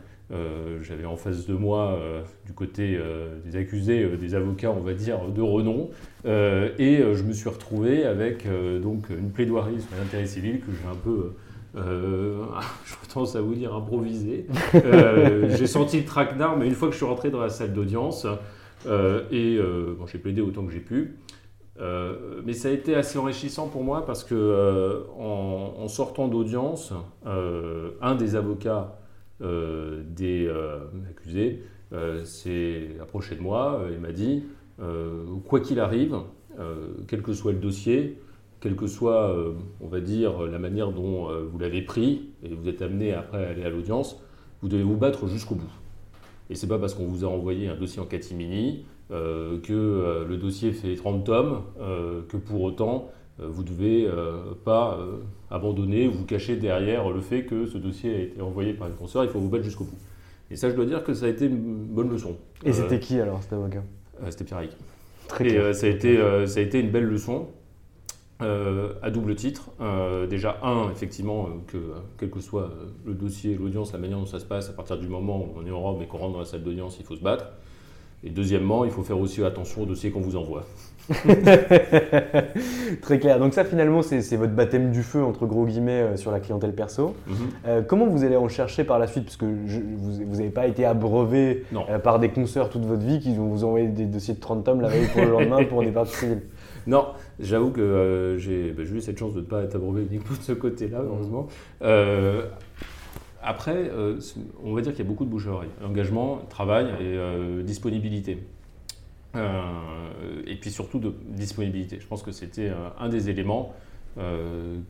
J'avais 0.82 1.06
en 1.06 1.15
face 1.15 1.48
de 1.48 1.56
moi, 1.56 2.00
du 2.46 2.53
côté 2.53 3.00
des 3.46 3.56
accusés, 3.56 4.08
des 4.18 4.36
avocats, 4.36 4.72
on 4.72 4.82
va 4.82 4.94
dire, 4.94 5.27
de 5.27 5.41
renom. 5.41 5.89
et 6.25 7.01
je 7.13 7.24
me 7.24 7.34
suis 7.34 7.50
retrouvé 7.50 8.06
avec 8.06 8.48
donc 8.82 9.10
une 9.10 9.32
plaidoirie 9.32 9.82
sur 9.82 9.98
l'intérêt 9.98 10.27
civil 10.27 10.60
que 10.60 10.72
j'ai 10.72 10.88
un 10.88 10.96
peu 10.96 11.34
euh, 11.75 12.46
je 12.86 13.13
tendance 13.13 13.36
à 13.36 13.41
vous 13.41 13.56
dire 13.56 13.74
improvisé. 13.74 14.48
Euh, 14.75 15.56
j'ai 15.58 15.68
senti 15.68 15.98
le 15.98 16.06
traquenard, 16.06 16.58
mais 16.58 16.68
une 16.68 16.74
fois 16.74 16.88
que 16.88 16.94
je 16.94 16.98
suis 16.98 17.06
rentré 17.06 17.29
dans 17.29 17.39
la 17.39 17.50
salle 17.50 17.74
d'audience, 17.74 18.25
euh, 18.88 19.24
et 19.32 19.58
euh, 19.58 19.96
bon, 19.98 20.08
j'ai 20.08 20.18
plaidé 20.18 20.41
autant 20.41 20.65
que 20.65 20.72
j'ai 20.72 20.79
pu. 20.79 21.15
Mais 21.79 22.53
ça 22.53 22.67
a 22.67 22.71
été 22.71 22.95
assez 22.95 23.17
enrichissant 23.17 23.67
pour 23.67 23.83
moi 23.83 24.05
parce 24.05 24.24
que 24.24 25.05
en, 25.17 25.88
sortant 25.88 26.27
d'audience, 26.27 26.93
un 27.25 28.15
des 28.15 28.36
avocats 28.36 29.00
des 29.41 30.51
accusés 31.09 31.63
s'est 32.25 32.98
approché 33.01 33.36
de 33.36 33.41
moi 33.41 33.83
et 33.93 33.98
m'a 33.98 34.12
dit 34.12 34.43
quoi 35.48 35.62
qu'il 35.62 35.79
arrive, 35.79 36.17
quel 37.07 37.21
que 37.21 37.33
soit 37.33 37.53
le 37.53 37.59
dossier, 37.59 38.17
quelle 38.59 38.75
que 38.75 38.88
soit, 38.88 39.29
euh, 39.29 39.53
on 39.81 39.88
va 39.88 40.01
dire, 40.01 40.41
la 40.43 40.59
manière 40.59 40.91
dont 40.91 41.29
euh, 41.29 41.48
vous 41.50 41.59
l'avez 41.59 41.81
pris, 41.81 42.29
et 42.43 42.53
vous 42.53 42.67
êtes 42.67 42.81
amené 42.81 43.13
après 43.13 43.45
à 43.45 43.50
aller 43.50 43.63
à 43.63 43.69
l'audience, 43.69 44.21
vous 44.62 44.67
devez 44.67 44.83
vous 44.83 44.98
battre 44.98 45.27
jusqu'au 45.27 45.55
bout. 45.55 45.71
Et 46.50 46.56
c'est 46.56 46.68
pas 46.68 46.79
parce 46.79 46.94
qu'on 46.94 47.06
vous 47.06 47.24
a 47.24 47.27
envoyé 47.27 47.68
un 47.68 47.75
dossier 47.75 48.01
en 48.01 48.06
catimini 48.06 48.86
euh, 49.12 49.60
que 49.62 50.25
le 50.27 50.38
dossier 50.38 50.72
fait 50.72 50.96
30 50.96 51.25
tomes 51.25 51.62
que 52.27 52.38
pour 52.38 52.62
autant 52.62 53.10
vous 53.38 53.63
ne 53.63 53.68
devez 53.68 54.10
pas 54.65 55.00
abandonner 55.50 56.08
ou 56.08 56.12
vous 56.12 56.25
cacher 56.25 56.58
derrière 56.58 57.10
le 57.10 57.22
fait 57.22 57.44
que 57.44 57.65
ce 57.65 57.77
dossier 57.77 58.15
a 58.15 58.20
été 58.20 58.41
envoyé 58.41 58.74
par 58.74 58.88
une 58.88 58.96
consoeur. 58.96 59.24
Il 59.24 59.29
faut 59.29 59.39
vous 59.39 59.50
battre 59.50 59.63
jusqu'au 59.63 59.86
bout. 59.86 59.98
Et 60.51 60.56
ça, 60.56 60.70
je 60.70 60.75
dois 60.75 60.86
dire 60.86 61.03
que 61.03 61.13
ça 61.13 61.27
a 61.27 61.29
été 61.29 61.46
une 61.46 61.86
bonne 61.86 62.10
leçon. 62.10 62.36
Et 62.65 62.74
c'était 62.74 63.00
qui 63.00 63.20
alors 63.20 63.41
cet 63.41 63.53
avocat? 63.53 63.84
C'était 64.29 64.44
Pierre 64.44 64.63
Très 65.27 65.48
Et 65.48 65.74
ça, 65.74 65.86
a 65.86 65.89
été, 65.89 66.18
ça 66.48 66.60
a 66.60 66.63
été 66.63 66.79
une 66.79 66.89
belle 66.89 67.06
leçon. 67.06 67.48
Euh, 68.41 68.93
à 69.01 69.10
double 69.12 69.36
titre. 69.36 69.69
Euh, 69.81 70.25
déjà, 70.25 70.60
un, 70.63 70.89
effectivement, 70.91 71.48
euh, 71.48 71.48
que 71.67 71.77
quel 72.17 72.29
que 72.29 72.39
soit 72.39 72.69
le 73.05 73.13
dossier, 73.13 73.55
l'audience, 73.55 73.91
la 73.91 74.00
manière 74.00 74.17
dont 74.17 74.25
ça 74.25 74.39
se 74.39 74.46
passe, 74.46 74.69
à 74.69 74.74
partir 74.74 74.98
du 74.98 75.10
moment 75.10 75.39
où 75.39 75.60
on 75.62 75.67
est 75.67 75.72
en 75.72 75.81
robe 75.81 76.01
et 76.01 76.05
qu'on 76.05 76.19
rentre 76.19 76.34
dans 76.34 76.39
la 76.39 76.46
salle 76.46 76.63
d'audience, 76.63 76.96
il 77.01 77.05
faut 77.05 77.17
se 77.17 77.22
battre. 77.22 77.48
Et 78.24 78.29
deuxièmement, 78.29 78.86
il 78.86 78.91
faut 78.91 79.03
faire 79.03 79.19
aussi 79.19 79.43
attention 79.43 79.81
au 79.81 79.86
dossier 79.86 80.12
qu'on 80.12 80.22
vous 80.22 80.38
envoie. 80.38 80.63
Très 83.01 83.19
clair. 83.19 83.39
Donc 83.39 83.53
ça, 83.53 83.65
finalement, 83.65 84.01
c'est 84.01 84.38
votre 84.38 84.53
baptême 84.53 84.91
du 84.91 85.03
feu, 85.03 85.22
entre 85.22 85.46
gros 85.46 85.65
guillemets, 85.65 86.15
sur 86.15 86.31
la 86.31 86.39
clientèle 86.39 86.74
perso. 86.74 87.15
Mhm. 87.27 87.84
comment 87.88 88.08
vous 88.08 88.24
allez 88.24 88.38
en 88.38 88.48
chercher 88.48 88.86
par 88.86 89.00
la 89.00 89.08
suite? 89.08 89.25
Parce 89.25 89.38
que 89.38 89.46
vous 89.46 90.36
n'avez 90.36 90.50
pas 90.50 90.67
été 90.67 90.86
abreuvé 90.86 91.65
par 92.03 92.19
des 92.19 92.29
consoeurs 92.29 92.69
toute 92.69 92.86
votre 92.86 93.03
vie 93.03 93.19
qui 93.19 93.36
vont 93.36 93.48
vous 93.48 93.65
envoyer 93.65 93.88
des 93.88 94.05
dossiers 94.05 94.34
de 94.34 94.39
30 94.39 94.63
tomes 94.63 94.81
la 94.81 94.88
veille 94.89 95.08
pour 95.08 95.22
le 95.22 95.31
lendemain 95.31 95.63
pour 95.65 95.84
des 95.84 95.91
parties 95.91 96.15
civiles. 96.15 96.41
Non, 96.88 97.13
j'avoue 97.39 97.71
que 97.71 97.81
euh, 97.81 98.74
bah, 98.74 98.83
j'ai 98.86 98.95
eu 98.95 99.01
cette 99.01 99.17
chance 99.17 99.33
de 99.33 99.41
ne 99.41 99.45
pas 99.45 99.63
être 99.63 99.75
abreuvé 99.75 100.03
uniquement 100.03 100.36
de 100.36 100.41
ce 100.41 100.53
côté-là, 100.53 101.01
heureusement. 101.01 101.48
Euh, 101.81 102.48
après, 103.41 103.89
euh, 103.89 104.19
on 104.63 104.74
va 104.74 104.81
dire 104.81 104.91
qu'il 104.93 105.03
y 105.03 105.07
a 105.07 105.09
beaucoup 105.09 105.25
de 105.25 105.29
bouche 105.29 105.48
à 105.48 105.51
oreille. 105.51 105.69
Engagement, 105.83 106.39
travail 106.50 106.88
et 107.00 107.63
disponibilité. 107.63 108.39
et 109.36 110.55
puis 110.59 110.71
surtout 110.71 111.00
de 111.00 111.13
disponibilité. 111.29 112.00
Je 112.00 112.07
pense 112.07 112.24
que 112.24 112.31
c'était 112.31 112.71
un 113.00 113.09
des 113.09 113.29
éléments 113.29 113.74
que 114.17 114.81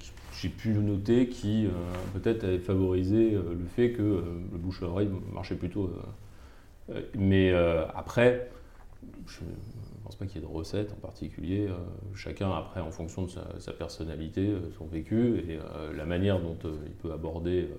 j'ai 0.41 0.49
pu 0.49 0.69
noter 0.69 1.27
qui 1.27 1.67
peut-être 2.13 2.43
avait 2.43 2.59
favorisé 2.59 3.31
le 3.31 3.65
fait 3.75 3.91
que 3.91 4.01
le 4.01 4.57
bouche 4.57 4.81
à 4.81 4.87
oreille 4.87 5.09
marchait 5.31 5.55
plutôt. 5.55 5.91
mais 7.15 7.53
après, 7.93 8.49
je, 9.27 9.41
pense 10.09 10.15
pas 10.15 10.25
qu'il 10.25 10.41
y 10.41 10.43
ait 10.43 10.47
de 10.47 10.51
recettes 10.51 10.91
en 10.91 10.99
particulier. 10.99 11.67
Euh, 11.67 11.75
chacun, 12.15 12.51
après, 12.51 12.81
en 12.81 12.89
fonction 12.89 13.25
de 13.25 13.29
sa, 13.59 13.73
personnalité, 13.73 14.47
euh, 14.47 14.71
son 14.75 14.87
vécu 14.87 15.37
et 15.37 15.59
euh, 15.59 15.93
la 15.95 16.05
manière 16.05 16.39
dont 16.39 16.57
il 16.63 16.93
peut 16.93 17.11
aborder 17.11 17.69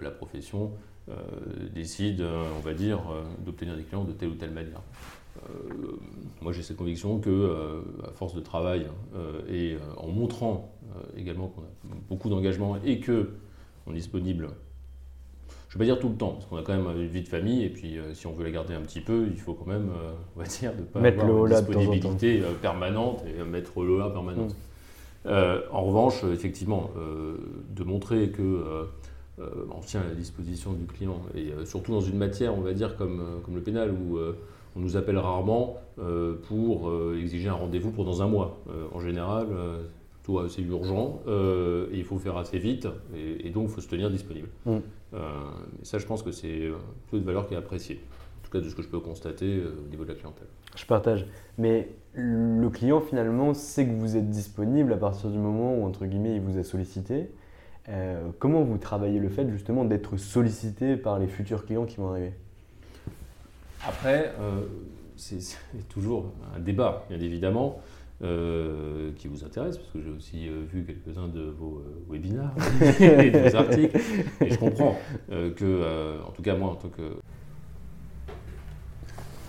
la 0.00 0.10
profession, 0.10 0.72
décide, 1.74 2.22
on 2.22 2.60
va 2.60 2.74
dire, 2.74 3.00
d'obtenir 3.44 3.74
des 3.74 3.82
clients 3.82 4.04
de 4.04 4.12
telle 4.12 4.28
ou 4.28 4.34
telle 4.34 4.50
manière. 4.50 4.82
moi, 6.42 6.52
j'ai 6.52 6.62
cette 6.62 6.76
conviction 6.76 7.18
que, 7.18 7.82
à 8.06 8.12
force 8.12 8.34
de 8.34 8.40
travail 8.40 8.86
et 9.48 9.78
en 9.96 10.08
montrant 10.08 10.70
également 11.16 11.48
qu'on 11.48 11.62
a 11.62 11.96
beaucoup 12.10 12.28
d'engagement 12.28 12.76
et 12.84 13.00
que 13.00 13.30
on 13.86 13.92
est 13.92 13.96
disponible 13.96 14.50
je 15.68 15.74
ne 15.76 15.78
vais 15.78 15.86
pas 15.86 15.94
dire 15.94 16.00
tout 16.00 16.08
le 16.08 16.14
temps, 16.14 16.32
parce 16.32 16.46
qu'on 16.46 16.56
a 16.56 16.62
quand 16.62 16.74
même 16.74 16.98
une 16.98 17.08
vie 17.08 17.22
de 17.22 17.28
famille, 17.28 17.64
et 17.64 17.68
puis 17.68 17.98
euh, 17.98 18.14
si 18.14 18.26
on 18.26 18.32
veut 18.32 18.44
la 18.44 18.50
garder 18.50 18.72
un 18.72 18.80
petit 18.80 19.00
peu, 19.00 19.26
il 19.30 19.38
faut 19.38 19.52
quand 19.52 19.66
même, 19.66 19.90
euh, 19.90 20.12
on 20.34 20.40
va 20.40 20.46
dire, 20.46 20.72
ne 20.74 20.82
pas 20.82 21.00
mettre 21.00 21.22
avoir 21.22 21.44
une 21.44 21.52
disponibilité 21.52 22.40
euh, 22.40 22.54
permanente 22.60 23.22
et 23.26 23.42
mettre 23.44 23.82
le 23.82 23.98
là 23.98 24.08
permanente. 24.08 24.54
Mm. 25.24 25.30
en 25.70 25.84
revanche, 25.84 26.24
effectivement, 26.24 26.90
de 26.96 27.84
montrer 27.84 28.30
que 28.30 28.86
on 29.38 29.80
tient 29.80 30.00
à 30.00 30.08
la 30.08 30.14
disposition 30.14 30.72
du 30.72 30.86
client, 30.86 31.20
et 31.34 31.52
surtout 31.66 31.92
dans 31.92 32.00
une 32.00 32.16
matière, 32.16 32.56
on 32.56 32.62
va 32.62 32.72
dire, 32.72 32.96
comme, 32.96 33.22
comme 33.44 33.54
le 33.56 33.60
pénal, 33.60 33.90
où 33.90 34.18
on 34.76 34.80
nous 34.80 34.96
appelle 34.96 35.18
rarement 35.18 35.76
pour 36.48 36.90
exiger 37.20 37.48
un 37.48 37.54
rendez-vous 37.54 37.90
pour 37.90 38.06
dans 38.06 38.22
un 38.22 38.26
mois. 38.26 38.62
en 38.92 39.00
général, 39.00 39.48
c'est 40.48 40.62
urgent, 40.62 41.20
euh, 41.26 41.88
et 41.92 41.98
il 41.98 42.04
faut 42.04 42.18
faire 42.18 42.36
assez 42.36 42.58
vite, 42.58 42.88
et, 43.14 43.50
donc 43.50 43.68
il 43.68 43.74
faut 43.74 43.80
se 43.80 43.88
tenir 43.88 44.10
disponible. 44.10 44.48
Mm. 44.66 44.76
Euh, 45.14 45.20
ça, 45.82 45.98
je 45.98 46.06
pense 46.06 46.22
que 46.22 46.32
c'est 46.32 46.62
euh, 46.62 46.74
une 47.12 47.24
valeur 47.24 47.48
qui 47.48 47.54
est 47.54 47.56
appréciée, 47.56 48.00
en 48.40 48.44
tout 48.44 48.50
cas 48.50 48.60
de 48.60 48.68
ce 48.68 48.74
que 48.74 48.82
je 48.82 48.88
peux 48.88 49.00
constater 49.00 49.60
au 49.60 49.88
niveau 49.88 50.04
de 50.04 50.10
la 50.10 50.14
clientèle. 50.14 50.46
Je 50.76 50.84
partage. 50.84 51.26
Mais 51.56 51.88
le 52.14 52.68
client, 52.68 53.00
finalement, 53.00 53.54
sait 53.54 53.86
que 53.86 53.92
vous 53.92 54.16
êtes 54.16 54.28
disponible 54.30 54.92
à 54.92 54.96
partir 54.96 55.30
du 55.30 55.38
moment 55.38 55.74
où, 55.74 55.86
entre 55.86 56.04
guillemets, 56.06 56.36
il 56.36 56.40
vous 56.40 56.58
a 56.58 56.62
sollicité. 56.62 57.30
comment 58.38 58.62
vous 58.62 58.78
travaillez 58.78 59.18
le 59.18 59.28
fait, 59.28 59.48
justement, 59.50 59.84
d'être 59.84 60.16
sollicité 60.18 60.96
par 60.96 61.18
les 61.18 61.26
futurs 61.26 61.64
clients 61.64 61.86
qui 61.86 61.96
vont 61.96 62.10
arriver? 62.10 62.32
Après, 63.86 64.32
c'est 65.16 65.88
toujours 65.88 66.32
un 66.54 66.60
débat, 66.60 67.06
bien 67.08 67.20
évidemment. 67.20 67.80
Euh, 68.24 69.12
qui 69.16 69.28
vous 69.28 69.44
intéresse, 69.44 69.76
parce 69.76 69.90
que 69.90 70.00
j'ai 70.02 70.10
aussi 70.10 70.48
euh, 70.48 70.64
vu 70.72 70.84
quelques-uns 70.84 71.28
de 71.28 71.54
vos 71.56 71.84
euh, 71.86 72.12
webinars 72.12 72.52
et 73.00 73.30
de 73.30 73.38
vos 73.38 73.54
articles, 73.54 73.96
et 74.40 74.50
je 74.50 74.58
comprends 74.58 74.98
que, 75.28 76.18
en 76.26 76.32
tout 76.32 76.42
cas 76.42 76.56
moi, 76.56 76.70
en 76.70 76.74
tant 76.74 76.88
que 76.88 77.02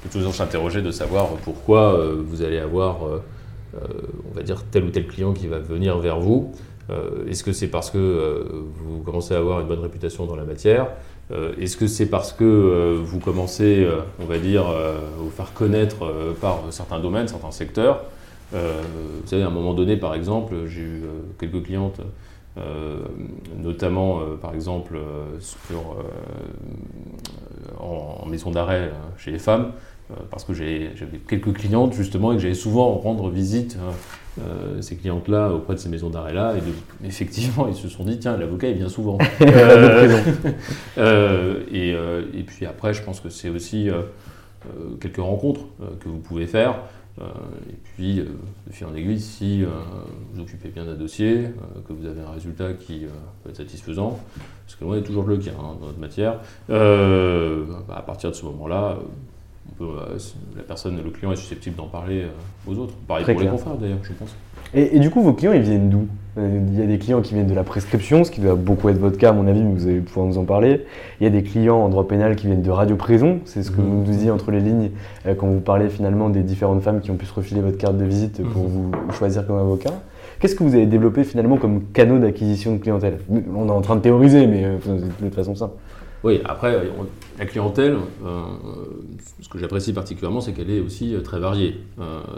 peut 0.04 0.10
toujours 0.12 0.36
s'interroger 0.36 0.84
de 0.84 0.92
savoir 0.92 1.30
pourquoi 1.38 2.00
vous 2.24 2.44
allez 2.44 2.60
avoir, 2.60 3.00
on 3.74 4.36
va 4.36 4.44
dire, 4.44 4.64
tel 4.70 4.84
ou 4.84 4.92
tel 4.92 5.08
client 5.08 5.34
qui 5.34 5.48
va 5.48 5.58
venir 5.58 5.98
vers 5.98 6.20
vous. 6.20 6.52
Est-ce 7.28 7.44
que 7.44 7.54
c'est 7.54 7.70
parce 7.70 7.90
que 7.90 8.46
vous 8.76 9.02
commencez 9.02 9.34
à 9.34 9.40
avoir 9.40 9.62
une 9.62 9.68
bonne 9.68 9.80
réputation 9.80 10.28
dans 10.28 10.36
la 10.36 10.46
matière? 10.46 10.90
Est-ce 11.60 11.76
que 11.76 11.88
c'est 11.88 12.06
parce 12.06 12.34
que 12.34 13.02
vous 13.04 13.20
commencez, 13.20 13.88
on 14.20 14.26
va 14.26 14.38
dire, 14.38 14.66
vous 15.18 15.32
faire 15.32 15.54
connaître 15.54 16.36
par 16.40 16.62
certains 16.70 17.00
domaines, 17.00 17.28
certains 17.28 17.52
secteurs? 17.52 18.06
euh, 18.06 18.19
vous 18.52 19.28
savez, 19.28 19.44
à 19.44 19.48
un 19.48 19.52
moment 19.52 19.74
donné, 19.74 19.98
par 19.98 20.16
exemple, 20.16 20.56
j'ai 20.68 20.82
eu 20.82 21.04
euh, 21.04 21.22
quelques 21.40 21.64
clientes, 21.64 22.02
euh, 22.58 22.98
notamment, 23.62 24.22
par 24.42 24.54
exemple, 24.54 24.98
sur, 25.40 25.98
en, 27.80 28.26
maison 28.28 28.52
d'arrêt 28.52 28.92
chez 29.18 29.32
les 29.32 29.40
femmes, 29.40 29.72
parce 30.32 30.44
que 30.44 30.54
j'avais 30.54 30.92
quelques 31.28 31.54
clientes 31.54 31.94
justement 31.94 32.32
et 32.32 32.36
que 32.36 32.42
j'allais 32.42 32.54
souvent 32.54 32.96
rendre 32.96 33.30
visite 33.30 33.78
ces 34.82 34.96
clientes-là 34.96 35.52
auprès 35.52 35.76
de 35.76 35.80
ces 35.80 35.90
maisons 35.90 36.10
d'arrêt-là. 36.10 36.56
Et 36.58 36.62
effectivement, 37.08 37.68
ils 37.68 37.76
se 37.76 37.88
sont 37.88 38.04
dit, 38.04 38.20
tiens, 38.20 38.36
l'avocat, 38.36 38.70
il 38.70 38.78
vient 38.78 38.90
souvent. 38.90 39.18
et, 41.72 41.90
et, 41.92 42.44
puis 42.46 42.66
après, 42.66 42.94
je 42.94 43.04
pense 43.04 43.20
que 43.20 43.30
c'est 43.30 43.50
aussi 43.50 43.90
quelques 45.00 45.22
rencontres 45.22 45.62
que 46.02 46.10
vous 46.10 46.20
pouvez 46.20 46.48
faire. 46.48 46.80
Euh, 47.22 47.26
et 47.70 47.76
puis, 47.84 48.20
euh, 48.20 48.26
de 48.68 48.72
fil 48.72 48.88
en 48.88 48.96
aiguille, 48.96 49.20
si 49.20 49.64
euh, 49.64 49.68
vous 50.34 50.42
occupez 50.42 50.70
bien 50.70 50.86
d'un 50.86 50.96
dossier, 50.96 51.50
que 51.88 51.94
vous 51.94 52.06
avez 52.06 52.22
un 52.22 52.32
résultat 52.32 52.74
qui 52.74 53.06
peut 53.44 53.50
être 53.50 53.58
satisfaisant, 53.58 54.20
ce 54.68 54.76
que 54.76 54.86
loin 54.86 54.98
est 54.98 55.04
toujours 55.04 55.24
le 55.24 55.38
cas 55.38 55.52
hein, 55.60 55.76
dans 55.80 55.88
notre 55.88 56.00
matière, 56.00 56.40
bah, 56.68 57.96
à 57.96 58.02
partir 58.02 58.32
de 58.32 58.36
ce 58.36 58.46
moment-là, 58.46 58.98
la 59.80 60.64
personne, 60.64 61.02
le 61.04 61.10
client 61.10 61.32
est 61.32 61.38
susceptible 61.38 61.76
d'en 61.76 61.88
parler 61.88 62.26
aux 62.68 62.78
autres. 62.78 62.94
Pareil 63.08 63.26
pour 63.26 63.40
les 63.40 63.48
confrères 63.48 63.78
d'ailleurs, 63.78 64.04
je 64.04 64.14
pense. 64.14 64.36
Et, 64.74 65.00
du 65.00 65.10
coup, 65.10 65.22
vos 65.22 65.34
clients, 65.34 65.54
ils 65.54 65.62
viennent 65.62 65.90
d'où? 65.90 66.08
Il 66.38 66.80
y 66.80 66.82
a 66.82 66.86
des 66.86 67.00
clients 67.00 67.22
qui 67.22 67.34
viennent 67.34 67.48
de 67.48 67.56
la 67.56 67.64
prescription, 67.64 68.24
ce 68.24 68.32
qui 68.32 68.40
doit 68.40 68.56
beaucoup 68.56 68.88
être 68.90 69.00
votre 69.00 69.18
cas, 69.18 69.30
à 69.30 69.34
mon 69.34 69.48
avis, 69.48 69.62
mais 69.62 69.74
vous 69.74 69.88
allez 69.88 70.00
pouvoir 70.00 70.28
nous 70.28 70.38
en 70.38 70.46
parler. 70.46 70.86
Il 71.20 71.24
y 71.24 71.28
a 71.28 71.30
des 71.30 71.44
clients 71.44 71.78
en 71.78 71.90
droit 71.90 72.08
pénal 72.08 72.36
qui 72.36 72.48
viennent 72.48 72.62
de 72.62 72.72
radio-prison, 72.72 73.40
c'est 73.46 73.64
ce 73.64 73.72
que 73.72 73.82
vous 73.82 73.90
nous 73.90 74.04
disiez 74.04 74.32
entre 74.32 74.52
les 74.52 74.60
lignes 74.60 74.92
euh, 75.26 75.34
quand 75.36 75.48
vous 75.48 75.60
parlez 75.60 75.90
finalement 75.90 76.30
des 76.30 76.44
différentes 76.44 76.82
femmes 76.82 77.02
qui 77.02 77.12
ont 77.12 77.16
pu 77.16 77.26
se 77.26 77.34
refiler 77.34 77.62
votre 77.62 77.78
carte 77.78 77.98
de 77.98 78.06
visite 78.06 78.44
pour 78.44 78.64
mhm. 78.64 78.70
vous 78.70 78.92
choisir 79.14 79.46
comme 79.46 79.58
avocat. 79.58 79.94
Qu'est-ce 80.40 80.56
que 80.56 80.64
vous 80.64 80.76
avez 80.76 80.86
développé 80.86 81.24
finalement 81.26 81.58
comme 81.58 81.84
canaux 81.92 82.20
d'acquisition 82.20 82.74
de 82.74 82.78
clientèle? 82.78 83.18
On 83.30 83.68
est 83.68 83.72
en 83.72 83.82
train 83.82 83.98
de 83.98 84.02
théoriser, 84.02 84.48
mais 84.48 84.64
euh, 84.64 84.78
de 84.88 85.26
toute 85.26 85.36
façon 85.36 85.56
ça. 85.56 85.72
Oui, 86.24 86.42
après, 86.44 86.90
la 87.38 87.46
clientèle, 87.46 87.98
euh, 88.26 88.42
ce 89.40 89.48
que 89.48 89.58
j'apprécie 89.58 89.94
particulièrement, 89.94 90.42
c'est 90.42 90.54
qu'elle 90.54 90.70
est 90.70 90.82
aussi 90.82 91.16
euh, 91.16 91.22
très 91.22 91.40
variée. 91.40 91.80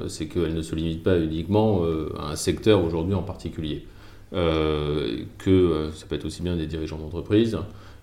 c'est 0.07 0.27
qu'elle 0.27 0.53
ne 0.53 0.61
se 0.61 0.75
limite 0.75 1.03
pas 1.03 1.17
uniquement 1.19 1.83
à 2.17 2.31
un 2.31 2.35
secteur 2.35 2.83
aujourd'hui 2.83 3.15
en 3.15 3.23
particulier. 3.23 3.85
que 4.31 5.89
ça 5.93 6.05
peut 6.07 6.15
être 6.15 6.25
aussi 6.25 6.41
bien 6.43 6.55
des 6.55 6.67
dirigeants 6.67 6.97
d'entreprise, 6.97 7.57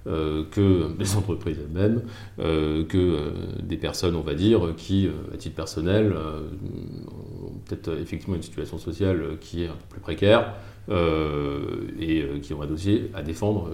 euh, 0.08 0.44
que 0.50 0.90
des 0.98 1.16
entreprises 1.16 1.58
elles-mêmes, 1.60 2.02
euh, 2.38 2.84
que 2.84 2.96
euh, 2.96 3.30
des 3.62 3.76
personnes, 3.76 4.16
on 4.16 4.22
va 4.22 4.34
dire, 4.34 4.74
qui, 4.76 5.08
à 5.34 5.36
titre 5.36 5.56
personnel, 5.56 6.14
ont 6.16 7.52
peut-être 7.66 7.98
effectivement 8.00 8.36
une 8.36 8.42
situation 8.42 8.78
sociale 8.78 9.22
qui 9.40 9.64
est 9.64 9.66
un 9.66 9.72
peu 9.72 9.86
plus 9.90 10.00
précaire 10.00 10.54
et 10.90 12.24
qui 12.42 12.54
ont 12.54 12.62
un 12.62 12.66
dossier 12.66 13.10
à 13.14 13.22
défendre, 13.22 13.70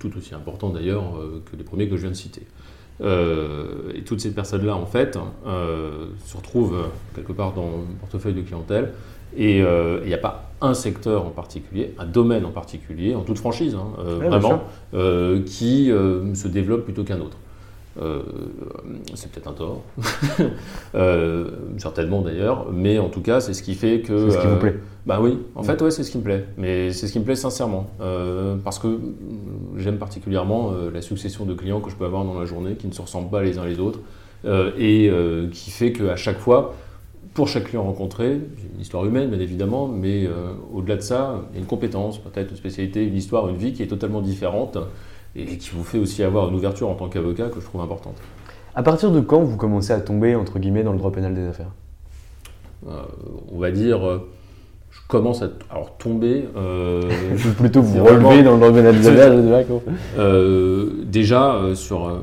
tout 0.00 0.10
aussi 0.16 0.34
important 0.34 0.70
d'ailleurs 0.70 1.14
que 1.50 1.56
les 1.56 1.64
premiers 1.64 1.88
que 1.88 1.96
je 1.96 2.02
viens 2.02 2.10
de 2.10 2.16
citer. 2.16 2.42
et 3.00 4.02
toutes 4.04 4.20
ces 4.20 4.32
personnes-là, 4.32 4.74
en 4.74 4.86
fait, 4.86 5.18
se 5.44 6.36
retrouvent 6.36 6.88
quelque 7.14 7.32
part 7.32 7.52
dans 7.52 7.70
le 7.70 7.98
portefeuille 8.00 8.34
de 8.34 8.42
clientèle 8.42 8.92
et 9.36 9.58
il 9.58 10.06
n'y 10.06 10.14
a 10.14 10.18
pas 10.18 10.46
un 10.60 10.74
secteur 10.74 11.26
en 11.26 11.30
particulier, 11.30 11.94
un 11.98 12.06
domaine 12.06 12.44
en 12.44 12.50
particulier, 12.50 13.14
en 13.14 13.22
toute 13.22 13.38
franchise, 13.38 13.74
hein, 13.74 13.88
euh, 13.98 14.16
vraiment, 14.16 14.64
euh, 14.94 15.42
qui 15.44 15.90
euh, 15.90 16.34
se 16.34 16.48
développe 16.48 16.84
plutôt 16.84 17.04
qu'un 17.04 17.20
autre. 17.20 17.36
C'est 19.14 19.30
peut-être 19.30 19.48
un 19.48 19.52
tort, 19.52 19.82
certainement 21.78 22.22
d'ailleurs, 22.22 22.66
mais 22.72 22.98
en 22.98 23.08
tout 23.08 23.22
cas, 23.22 23.40
c'est 23.40 23.54
ce 23.54 23.62
qui 23.62 23.74
fait 23.74 24.00
que. 24.00 24.30
C'est 24.30 24.36
ce 24.36 24.40
qui 24.40 24.46
vous 24.46 24.56
plaît. 24.56 24.76
Bah 25.06 25.20
oui, 25.22 25.38
en 25.54 25.62
fait, 25.62 25.80
ouais, 25.82 25.90
c'est 25.90 26.02
ce 26.02 26.10
qui 26.10 26.18
me 26.18 26.24
plaît, 26.24 26.44
mais 26.58 26.92
c'est 26.92 27.06
ce 27.06 27.12
qui 27.12 27.20
me 27.20 27.24
plaît 27.24 27.36
sincèrement, 27.36 27.86
parce 28.64 28.78
que 28.78 29.00
j'aime 29.76 29.98
particulièrement 29.98 30.72
la 30.92 31.02
succession 31.02 31.44
de 31.44 31.54
clients 31.54 31.80
que 31.80 31.90
je 31.90 31.96
peux 31.96 32.04
avoir 32.04 32.24
dans 32.24 32.38
la 32.38 32.46
journée 32.46 32.74
qui 32.74 32.86
ne 32.86 32.92
se 32.92 33.02
ressemblent 33.02 33.30
pas 33.30 33.42
les 33.42 33.58
uns 33.58 33.64
les 33.64 33.78
autres, 33.78 34.00
et 34.78 35.10
qui 35.52 35.70
fait 35.70 35.92
qu'à 35.92 36.16
chaque 36.16 36.38
fois, 36.38 36.74
pour 37.36 37.48
chaque 37.48 37.64
client 37.64 37.82
rencontré, 37.82 38.32
une 38.32 38.80
histoire 38.80 39.04
humaine 39.04 39.28
bien 39.28 39.40
évidemment, 39.40 39.88
mais 39.88 40.24
euh, 40.24 40.54
au-delà 40.72 40.96
de 40.96 41.02
ça, 41.02 41.42
il 41.50 41.56
y 41.56 41.58
a 41.58 41.60
une 41.60 41.66
compétence, 41.66 42.18
peut-être 42.18 42.50
une 42.50 42.56
spécialité, 42.56 43.04
une 43.04 43.14
histoire, 43.14 43.50
une 43.50 43.58
vie 43.58 43.74
qui 43.74 43.82
est 43.82 43.88
totalement 43.88 44.22
différente 44.22 44.78
et 45.36 45.58
qui 45.58 45.70
vous 45.70 45.84
fait 45.84 45.98
aussi 45.98 46.22
avoir 46.22 46.48
une 46.48 46.54
ouverture 46.54 46.88
en 46.88 46.94
tant 46.94 47.08
qu'avocat 47.08 47.48
que 47.48 47.60
je 47.60 47.64
trouve 47.64 47.80
importante. 47.80 48.16
À 48.74 48.82
partir 48.82 49.10
de 49.10 49.20
quand 49.20 49.40
vous 49.40 49.56
commencez 49.56 49.92
à 49.92 50.00
tomber, 50.00 50.34
entre 50.34 50.58
guillemets, 50.58 50.82
dans 50.82 50.92
le 50.92 50.98
droit 50.98 51.12
pénal 51.12 51.34
des 51.34 51.46
affaires? 51.46 51.70
Euh, 52.88 53.02
On 53.52 53.58
va 53.58 53.70
dire, 53.70 54.06
euh, 54.06 54.28
je 54.90 55.00
commence 55.08 55.42
à 55.42 55.48
alors, 55.70 55.96
tomber. 55.96 56.44
je 56.54 57.50
plutôt 57.50 57.82
vous 57.82 58.04
relever 58.04 58.42
dans 58.42 58.52
le 58.52 58.58
droit 58.58 58.72
pénal 58.72 58.98
des 58.98 59.08
affaires. 59.08 61.04
déjà, 61.06 61.60
sur 61.74 62.20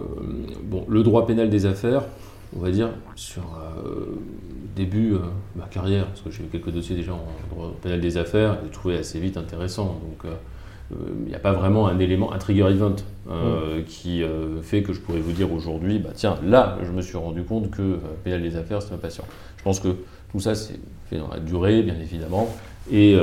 bon, 0.63 0.86
le 0.88 1.03
droit 1.03 1.25
pénal 1.25 1.50
des 1.50 1.65
affaires, 1.65 2.03
on 2.55 2.60
va 2.60 2.72
dire, 2.72 2.89
sur 3.15 3.43
début 4.75 5.12
de 5.12 5.15
euh, 5.15 5.20
ma 5.55 5.65
carrière, 5.65 6.08
parce 6.08 6.22
que 6.22 6.32
j'ai 6.32 6.43
eu 6.43 6.48
quelques 6.48 6.72
dossiers 6.72 6.96
déjà 6.96 7.13
en 7.13 7.25
droit 7.51 7.74
pénal 7.82 8.01
des 8.01 8.17
affaires, 8.17 8.53
et 8.53 8.65
j'ai 8.65 8.72
trouvé 8.72 8.98
assez 8.98 9.20
vite 9.20 9.38
intéressant. 9.38 10.00
Donc, 10.01 10.25
euh, 10.25 10.29
euh, 10.29 10.36
il 11.26 11.30
n'y 11.30 11.36
a 11.36 11.40
pas 11.40 11.54
vraiment 11.54 11.88
un 11.88 12.00
élément, 12.00 12.34
un 12.34 12.38
trigger 12.38 12.68
event 12.70 12.96
mm. 13.28 13.84
qui 13.88 14.24
fait 14.62 14.84
que 14.84 14.94
je 14.94 15.00
pourrais 15.00 15.20
vous 15.20 15.32
dire 15.32 15.52
aujourd'hui, 15.52 16.00
bah 16.00 16.12
tiens, 16.14 16.38
là, 16.46 16.78
je 16.84 16.92
me 16.92 17.02
suis 17.02 17.18
rendu 17.18 17.44
compte 17.44 17.72
que 17.72 18.00
pénal 18.24 18.42
des 18.42 18.56
affaires, 18.56 18.82
c'est 18.82 18.92
ma 18.92 18.98
passion. 18.98 19.24
Je 19.58 19.64
pense 19.64 19.80
que 19.80 19.96
tout 20.32 20.40
ça, 20.40 20.56
c'est 20.56 20.80
fait 21.10 21.18
dans 21.18 21.30
la 21.30 21.40
durée, 21.40 21.82
bien 21.84 21.96
évidemment, 22.00 22.48
et 22.92 23.18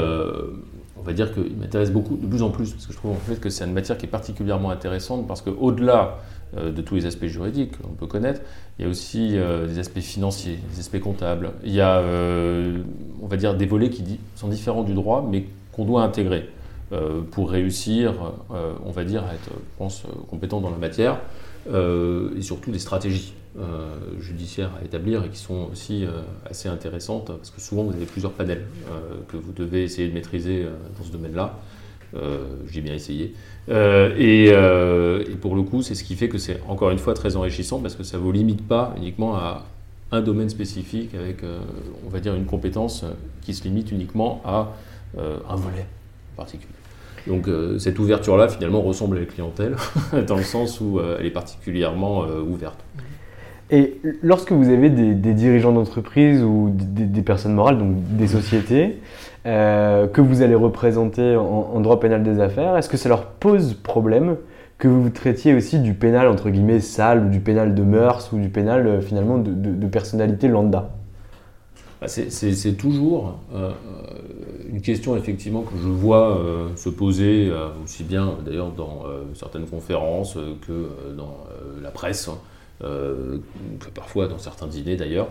on 0.99 1.03
va 1.03 1.13
dire 1.13 1.33
qu'il 1.33 1.57
m'intéresse 1.57 1.91
beaucoup, 1.91 2.17
de 2.17 2.27
plus 2.27 2.43
en 2.43 2.51
plus, 2.51 2.73
parce 2.73 2.87
que 2.87 2.93
je 2.93 2.99
trouve 2.99 3.13
en 3.13 3.15
fait 3.17 3.41
que 3.41 3.49
c'est 3.49 3.65
une 3.65 3.73
matière 3.73 3.99
qui 3.99 4.07
est 4.07 4.11
particulièrement 4.11 4.71
intéressante, 4.71 5.27
parce 5.27 5.43
qu'au-delà 5.43 6.19
euh, 6.57 6.73
de 6.73 6.83
tous 6.83 6.97
les 6.97 7.07
aspects 7.07 7.27
juridiques 7.27 7.81
qu'on 7.81 7.95
peut 7.95 8.09
connaître. 8.09 8.41
Il 8.77 8.85
y 8.85 8.89
a 8.89 8.91
aussi 8.91 9.39
euh, 9.39 9.69
des 9.69 9.79
aspects 9.79 10.01
financiers, 10.01 10.59
des 10.75 10.81
aspects 10.81 10.99
comptables. 10.99 11.53
Il 11.63 11.73
y 11.73 11.81
a, 11.81 11.99
euh, 11.99 12.83
on 13.23 13.29
va 13.29 13.37
dire, 13.37 13.55
des 13.55 13.67
volets 13.67 13.89
qui 13.89 14.19
sont 14.35 14.49
différents 14.49 14.83
du 14.83 14.93
droit, 14.93 15.25
mais 15.31 15.45
qu'on 15.71 15.85
doit 15.85 16.03
intégrer 16.03 16.49
pour 17.31 17.51
réussir, 17.51 18.15
on 18.51 18.91
va 18.91 19.05
dire, 19.05 19.23
à 19.25 19.35
être, 19.35 19.51
je 19.51 19.79
pense, 19.79 20.03
compétent 20.29 20.61
dans 20.61 20.71
la 20.71 20.77
matière, 20.77 21.21
et 21.69 22.43
surtout 22.43 22.71
des 22.71 22.79
stratégies 22.79 23.35
judiciaires 24.19 24.71
à 24.81 24.85
établir 24.85 25.25
et 25.25 25.29
qui 25.29 25.39
sont 25.39 25.69
aussi 25.71 26.05
assez 26.49 26.69
intéressantes, 26.69 27.27
parce 27.27 27.51
que 27.51 27.61
souvent 27.61 27.85
vous 27.85 27.93
avez 27.93 28.07
plusieurs 28.07 28.33
panels 28.33 28.65
que 29.29 29.37
vous 29.37 29.53
devez 29.53 29.85
essayer 29.85 30.09
de 30.09 30.15
maîtriser 30.15 30.67
dans 30.99 31.05
ce 31.05 31.13
domaine-là. 31.13 31.59
J'ai 32.69 32.81
bien 32.81 32.95
essayé. 32.95 33.35
Euh, 33.69 34.11
euh, 34.19 35.25
et, 35.29 35.37
pour 35.37 35.55
le 35.55 35.63
coup, 35.63 35.83
c'est 35.83 35.95
ce 35.95 36.05
qui 36.05 36.17
fait 36.17 36.29
que 36.29 36.39
c'est 36.39 36.61
encore 36.69 36.91
une 36.91 36.99
fois 36.99 37.15
très 37.15 37.37
enrichissant 37.37 37.81
parce 37.81 37.95
que 37.95 38.03
ça 38.03 38.17
ne 38.17 38.23
vous 38.23 38.33
limite 38.33 38.67
pas 38.67 38.95
uniquement 38.97 39.37
à 39.37 39.67
un 40.13 40.21
domaine 40.21 40.49
spécifique 40.49 41.15
avec, 41.15 41.45
euh, 41.45 41.61
on 42.07 42.11
va 42.11 42.21
dire, 42.21 42.35
une 42.35 42.47
compétence 42.47 43.05
qui 43.43 43.55
se 43.55 43.65
limite 43.65 43.93
uniquement 43.93 44.43
à 44.45 44.73
un 45.17 45.57
volet 45.57 45.87
particulier. 46.37 46.73
Donc 47.27 47.49
cette 47.79 47.99
ouverture-là, 47.99 48.49
finalement, 48.49 48.81
ressemble 48.81 49.19
à 49.19 49.21
la 49.21 49.27
clientèle, 49.27 49.77
dans 50.27 50.37
le 50.37 50.43
sens 50.43 50.81
où 50.81 51.01
elle 51.19 51.27
est 51.27 51.31
particulièrement 51.31 52.25
ouverte. 52.25 52.83
Et 53.71 54.01
lorsque 54.23 54.51
vous 54.53 54.69
avez 54.69 54.91
des, 54.91 55.33
dirigeants 55.33 55.73
d'entreprise 55.73 56.43
ou 56.43 56.73
des, 56.75 57.23
personnes 57.23 57.55
morales, 57.55 57.79
donc 57.79 57.95
des 58.17 58.27
sociétés, 58.27 58.99
euh, 59.47 60.09
que 60.09 60.21
vous 60.21 60.43
allez 60.43 60.57
représenter 60.57 61.37
en, 61.37 61.81
droit 61.81 62.01
pénal 62.01 62.23
des 62.23 62.41
affaires, 62.41 62.77
est-ce 62.77 62.89
que 62.89 62.97
ça 62.97 63.09
leur 63.09 63.27
pose 63.27 63.75
problème 63.75 64.37
que 64.79 64.89
vous 64.89 65.11
traitiez 65.11 65.55
aussi 65.55 65.79
du 65.79 65.95
pénal 65.95 66.27
entre 66.27 66.51
guillemets 66.51 66.81
sale 66.81 67.27
ou 67.27 67.29
du 67.29 67.41
pénal 67.41 67.75
de 67.75 67.83
mœurs 67.83 68.33
ou 68.33 68.39
du 68.39 68.49
pénal 68.49 68.87
euh, 68.87 69.01
finalement 69.01 69.39
de, 69.39 69.87
personnalité 69.87 70.49
lambda? 70.49 70.91
C'est 72.07 72.77
toujours 72.79 73.39
euh, 73.55 73.73
une 74.71 74.81
question 74.81 75.17
effectivement 75.17 75.63
que 75.63 75.77
je 75.77 75.89
vois 75.89 76.41
se 76.77 76.89
poser 76.89 77.53
aussi 77.85 78.05
bien 78.05 78.37
d'ailleurs 78.45 78.71
dans 78.71 79.05
certaines 79.35 79.67
conférences 79.67 80.39
que 80.67 80.89
dans 81.17 81.37
la 81.83 81.91
presse, 81.91 82.29
hein, 82.29 82.39
que 82.81 83.91
parfois 83.95 84.29
dans 84.29 84.39
certains 84.39 84.67
dîners 84.67 84.97
d'ailleurs. 84.97 85.29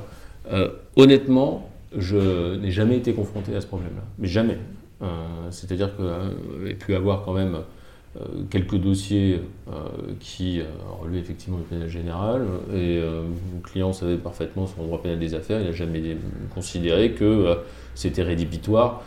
honnêtement, 0.96 1.70
je 1.98 2.58
n'ai 2.58 2.72
jamais 2.72 2.98
été 2.98 3.14
confronté 3.14 3.56
à 3.56 3.62
ce 3.62 3.68
problème-là, 3.68 4.04
mais 4.20 4.28
jamais. 4.28 4.58
Euh, 5.02 5.06
c'est-à-dire 5.52 5.96
que 5.96 6.02
euh, 6.02 6.30
j'ai 6.66 6.74
pu 6.74 6.94
avoir 6.94 7.24
quand 7.24 7.34
même 7.34 7.56
euh, 7.56 7.62
quelques 8.50 8.76
dossiers 8.76 9.40
qui 10.20 10.62
relevaient 11.00 11.20
effectivement 11.20 11.58
le 11.58 11.64
pénal 11.64 11.88
général, 11.88 12.46
et 12.74 13.00
mon 13.54 13.62
client 13.62 13.94
savait 13.94 14.18
parfaitement 14.18 14.66
son 14.66 14.84
droit 14.84 15.02
pénal 15.02 15.20
des 15.20 15.36
affaires, 15.36 15.60
il 15.62 15.68
n'a 15.68 15.72
jamais 15.72 16.18
considéré 16.54 17.12
que 17.12 17.58
c'était 17.94 18.24
rédhibitoire 18.24 19.04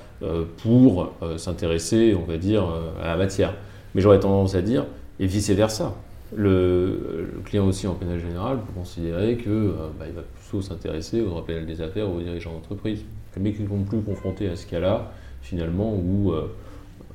pour 0.58 1.12
s'intéresser, 1.36 2.14
on 2.14 2.24
va 2.24 2.36
dire, 2.36 2.64
à 3.02 3.08
la 3.08 3.16
matière. 3.16 3.54
Mais 3.94 4.00
j'aurais 4.00 4.20
tendance 4.20 4.54
à 4.54 4.62
dire, 4.62 4.84
et 5.20 5.26
vice-versa. 5.26 5.94
Le, 6.34 7.30
client 7.44 7.66
aussi 7.66 7.86
en 7.86 7.94
pénal 7.94 8.18
général 8.18 8.56
peut 8.56 8.72
considérer 8.74 9.36
qu'il 9.36 9.52
euh, 9.52 9.88
bah, 9.98 10.06
va 10.14 10.22
plutôt 10.22 10.62
s'intéresser 10.62 11.20
au 11.20 11.26
droit 11.26 11.44
pénal 11.44 11.66
des 11.66 11.82
affaires 11.82 12.08
ou 12.08 12.16
aux 12.16 12.20
dirigeants 12.20 12.54
d'entreprise. 12.54 13.04
Mais 13.38 13.52
qui 13.52 13.62
ne 13.62 13.68
sont 13.68 13.82
plus 13.82 14.00
confrontés 14.00 14.48
à 14.48 14.56
ce 14.56 14.66
cas-là, 14.66 15.12
finalement, 15.42 15.94
où 15.94 16.32
euh, 16.32 16.46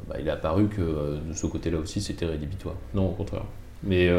bah, 0.08 0.16
il 0.20 0.30
a 0.30 0.34
apparu 0.34 0.68
que 0.68 0.82
euh, 0.82 1.18
de 1.28 1.34
ce 1.34 1.48
côté-là 1.48 1.78
aussi 1.80 2.02
c'était 2.02 2.26
rédhibitoire. 2.26 2.76
Non, 2.94 3.10
au 3.10 3.14
contraire. 3.14 3.44
Mais 3.84 4.10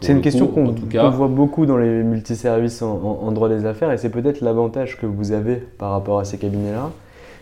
c'est 0.00 0.12
une 0.12 0.20
question 0.20 0.48
qu'on 0.48 0.74
voit 1.10 1.28
beaucoup 1.28 1.64
dans 1.64 1.76
les 1.76 2.02
multiservices 2.02 2.82
en, 2.82 2.96
en 2.96 3.30
droit 3.30 3.48
des 3.48 3.66
affaires 3.66 3.92
et 3.92 3.98
c'est 3.98 4.10
peut-être 4.10 4.40
l'avantage 4.40 4.98
que 4.98 5.06
vous 5.06 5.30
avez 5.30 5.56
par 5.56 5.92
rapport 5.92 6.18
à 6.18 6.24
ces 6.24 6.36
cabinets-là. 6.36 6.90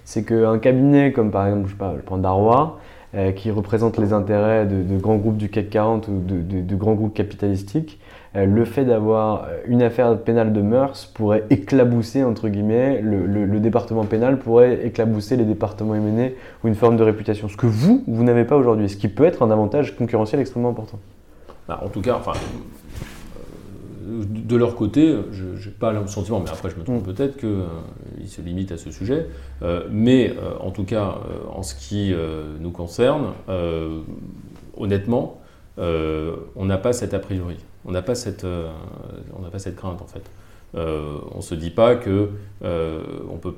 C'est 0.05 0.25
qu'un 0.25 0.59
cabinet 0.59 1.13
comme 1.13 1.31
par 1.31 1.47
exemple, 1.47 1.69
je, 1.69 1.73
sais 1.73 1.79
pas, 1.79 1.95
je 1.97 2.03
prends 2.03 2.19
Darrois, 2.19 2.79
euh, 3.15 3.33
qui 3.33 3.51
représente 3.51 3.97
les 3.97 4.13
intérêts 4.13 4.67
de, 4.67 4.99
grands 4.99 5.17
groupes 5.17 5.39
du 5.39 5.49
CAC 5.49 5.71
40 5.71 6.09
ou 6.09 6.21
de, 6.21 6.77
grands 6.77 6.93
groupes 6.93 7.15
capitalistiques, 7.15 7.99
euh, 7.99 8.08
le 8.47 8.65
fait 8.65 8.85
d'avoir 8.85 9.49
une 9.67 9.83
affaire 9.83 10.19
pénale 10.19 10.53
de 10.53 10.61
mœurs 10.61 11.07
pourrait 11.07 11.45
éclabousser, 11.51 12.25
entre 12.25 12.49
guillemets, 12.49 13.01
le, 13.03 13.61
département 13.61 14.05
pénal 14.05 14.39
pourrait 14.39 14.87
éclabousser 14.87 15.37
les 15.37 15.45
départements 15.45 15.95
M&A 15.95 16.29
ou 16.63 16.69
une 16.69 16.75
forme 16.75 16.97
de 16.97 17.03
réputation. 17.03 17.49
Ce 17.49 17.57
que 17.57 17.67
vous, 17.67 18.05
vous 18.07 18.25
n'avez 18.25 18.45
pas 18.45 18.57
aujourd'hui, 18.57 18.89
ce 18.89 18.97
qui 18.97 19.09
peut 19.09 19.25
être 19.25 19.43
un 19.43 19.51
avantage 19.51 19.97
concurrentiel 19.97 20.41
extrêmement 20.41 20.71
important. 20.71 20.99
Bah, 21.67 21.81
en 21.85 21.89
tout 21.89 22.01
cas, 22.01 22.17
enfin, 22.17 22.33
de 24.09 24.57
leur 24.57 24.75
côté, 24.75 25.15
je 25.33 25.45
n'ai 25.45 25.75
pas 25.79 25.93
le 25.93 26.07
sentiment, 26.07 26.41
mais 26.41 26.51
après 26.51 26.71
je 26.71 26.77
me 26.77 26.83
trompe 26.83 27.07
mm. 27.07 27.13
peut-être, 27.13 27.37
qu'ils 27.37 27.49
euh, 27.49 28.27
se 28.27 28.41
limitent 28.41 28.73
à 28.73 28.79
ce 28.79 28.91
sujet. 28.91 29.27
Euh, 29.63 29.87
mais 29.91 30.31
euh, 30.31 30.55
en 30.61 30.71
tout 30.71 30.85
cas, 30.85 31.17
en 31.55 31.63
ce 31.63 31.75
qui 31.75 32.15
nous 32.61 32.71
concerne, 32.71 33.33
honnêtement, 34.77 35.41
on 35.77 36.65
n'a 36.65 36.79
pas 36.79 36.93
cet 36.93 37.15
a 37.15 37.19
priori. 37.19 37.57
On 37.89 37.93
n'a 37.93 38.03
pas, 38.03 38.15
cette, 38.15 38.45
pas 38.45 39.59
cette 39.59 39.77
crainte 39.77 40.03
en 40.03 40.07
fait. 40.07 40.23
on 40.75 41.39
ne 41.39 41.43
se 41.43 41.55
dit 41.55 41.71
pas 41.71 41.97
que 41.97 42.31
on 42.63 43.39
peut 43.39 43.55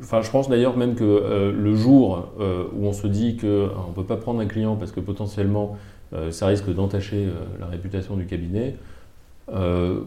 Enfin, 0.00 0.22
je 0.22 0.30
pense 0.30 0.48
d'ailleurs 0.48 0.76
même 0.76 0.94
que 0.94 1.04
euh, 1.04 1.52
le 1.52 1.74
jour 1.74 2.28
euh, 2.40 2.64
où 2.76 2.86
on 2.86 2.92
se 2.92 3.06
dit 3.06 3.36
qu'on 3.36 3.46
ne 3.46 3.94
peut 3.94 4.04
pas 4.04 4.16
prendre 4.16 4.40
un 4.40 4.46
client 4.46 4.76
parce 4.76 4.92
que 4.92 5.00
potentiellement 5.00 5.76
euh, 6.12 6.30
ça 6.30 6.46
risque 6.46 6.72
d'entacher 6.72 7.28
la 7.60 7.66
réputation 7.66 8.16
du 8.16 8.26
cabinet, 8.26 8.76
on 9.50 10.04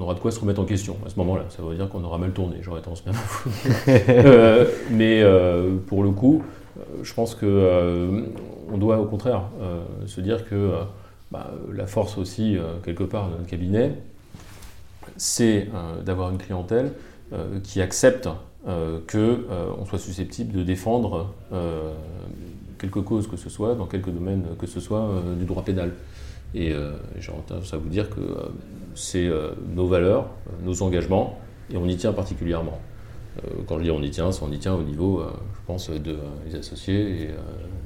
aura 0.00 0.14
de 0.14 0.20
quoi 0.20 0.30
se 0.30 0.38
remettre 0.38 0.60
en 0.60 0.64
question 0.64 0.96
à 1.04 1.10
ce 1.10 1.18
moment-là. 1.18 1.46
Ça 1.48 1.62
veut 1.62 1.74
dire 1.74 1.88
qu'on 1.88 2.04
aura 2.04 2.18
mal 2.18 2.30
tourné, 2.30 2.58
j'aurais 2.62 2.80
tendance 2.80 3.02
à 3.06 3.10
vous. 3.10 3.50
mais 4.92 5.24
pour 5.86 6.04
le 6.04 6.10
coup, 6.10 6.42
je 7.02 7.12
pense 7.12 7.34
que 7.34 8.24
on 8.72 8.78
doit 8.78 8.98
au 8.98 9.06
contraire 9.06 9.42
se 10.06 10.20
dire 10.20 10.48
que 10.48 10.70
bah, 11.30 11.50
la 11.72 11.86
force 11.86 12.18
aussi, 12.18 12.56
quelque 12.84 13.04
part, 13.04 13.28
de 13.28 13.36
notre 13.36 13.46
cabinet, 13.46 13.96
c'est 15.16 15.68
d'avoir 16.04 16.30
une 16.30 16.38
clientèle 16.38 16.92
euh, 17.32 17.60
qui 17.62 17.80
acceptent 17.80 18.28
euh, 18.66 18.98
qu'on 19.08 19.18
euh, 19.18 19.84
soit 19.88 20.00
susceptible 20.00 20.52
de 20.52 20.64
défendre 20.64 21.32
quelque 22.76 22.98
cause 22.98 23.28
que 23.28 23.36
ce 23.36 23.48
soit, 23.48 23.76
dans 23.76 23.86
quelque 23.86 24.10
domaine 24.10 24.44
que 24.58 24.66
ce 24.66 24.80
soit 24.80 25.22
du 25.38 25.44
droit 25.44 25.62
pénal. 25.62 25.92
Et 26.54 26.74
j'ai 27.20 27.30
tendance 27.46 27.72
à 27.72 27.76
vous 27.76 27.88
dire 27.88 28.10
que 28.10 28.20
c'est 28.96 29.30
nos 29.72 29.86
valeurs, 29.86 30.30
nos 30.64 30.82
engagements, 30.82 31.38
et 31.72 31.76
on 31.76 31.86
y 31.86 31.96
tient 31.96 32.12
particulièrement. 32.12 32.80
quand 33.68 33.78
je 33.78 33.84
dis 33.84 33.90
on 33.92 34.02
y 34.02 34.10
tient, 34.10 34.32
c'est 34.32 34.42
on 34.42 34.50
y 34.50 34.58
tient 34.58 34.74
au 34.74 34.82
niveau, 34.82 35.22
je 35.22 35.60
pense, 35.66 35.90
de, 35.90 36.16
des 36.48 36.56
associés 36.56 37.22
et 37.22 37.30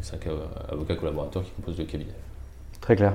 cinq 0.00 0.28
avocats 0.70 0.94
collaborateurs 0.94 1.42
qui 1.42 1.50
composent 1.50 1.78
le 1.78 1.84
cabinet. 1.84 2.14
Très 2.84 2.96
clair. 2.96 3.14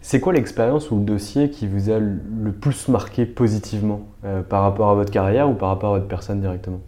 C'est 0.00 0.18
quoi 0.18 0.32
l'expérience 0.32 0.90
ou 0.90 0.96
le 0.96 1.04
dossier 1.04 1.48
qui 1.48 1.68
vous 1.68 1.90
a 1.90 2.00
le 2.00 2.50
plus 2.50 2.88
marqué 2.88 3.24
positivement 3.24 4.08
euh, 4.24 4.42
par 4.42 4.62
rapport 4.62 4.90
à 4.90 4.94
votre 4.96 5.12
carrière 5.12 5.48
ou 5.48 5.54
par 5.54 5.68
rapport 5.68 5.94
à 5.94 5.98
votre 5.98 6.08
personne 6.08 6.40
directement? 6.40 6.80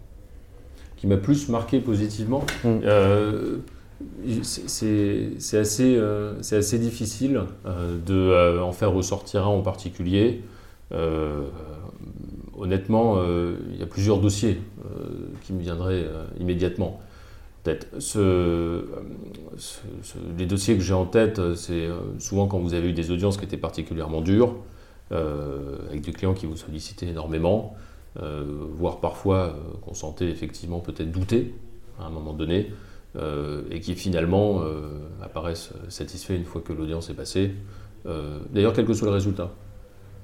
Qui 0.97 1.07
m'a 1.07 1.15
plus 1.15 1.47
marqué 1.47 1.79
positivement 1.79 2.43
mm. 2.65 2.67
euh, 2.83 3.59
C'est 4.43 5.57
assez, 5.57 5.95
euh, 5.95 6.37
assez, 6.39 6.77
difficile 6.77 7.43
de 8.05 8.59
en 8.59 8.73
faire 8.73 8.91
ressortir 8.91 9.45
un 9.45 9.51
en 9.51 9.61
particulier. 9.61 10.43
honnêtement, 12.57 13.23
il 13.71 13.79
y 13.79 13.83
a 13.83 13.85
plusieurs 13.85 14.19
dossiers 14.19 14.59
qui 15.43 15.53
me 15.53 15.61
viendraient 15.61 16.05
immédiatement 16.37 16.99
Ce, 17.99 18.83
les 20.37 20.45
dossiers 20.45 20.75
que 20.75 20.81
j'ai 20.81 20.93
en 20.93 21.05
tête, 21.05 21.55
c'est 21.55 21.85
euh, 21.85 21.99
souvent 22.19 22.47
quand 22.47 22.59
vous 22.59 22.73
avez 22.73 22.89
eu 22.89 22.93
des 22.93 23.11
audiences 23.11 23.37
qui 23.37 23.45
étaient 23.45 23.57
particulièrement 23.57 24.21
dures, 24.21 24.55
euh, 25.11 25.77
avec 25.89 26.01
des 26.01 26.11
clients 26.11 26.33
qui 26.33 26.45
vous 26.45 26.57
sollicitaient 26.57 27.07
énormément, 27.07 27.75
euh, 28.21 28.43
voire 28.73 28.99
parfois 28.99 29.55
qu'on 29.81 29.93
sentait 29.93 30.29
effectivement 30.29 30.79
peut-être 30.79 31.11
douter 31.11 31.53
à 31.99 32.05
un 32.05 32.09
moment 32.09 32.33
donné, 32.33 32.71
et 33.71 33.79
qui 33.79 33.95
finalement 33.95 34.61
apparaissent 35.21 35.71
satisfaits 35.89 36.33
une 36.33 36.45
fois 36.45 36.61
que 36.61 36.71
l'audience 36.71 37.09
est 37.09 37.15
passée. 37.15 37.51
D'ailleurs, 38.53 38.71
quel 38.71 38.85
que 38.85 38.93
soit 38.93 39.07
le 39.07 39.13
résultat. 39.13 39.51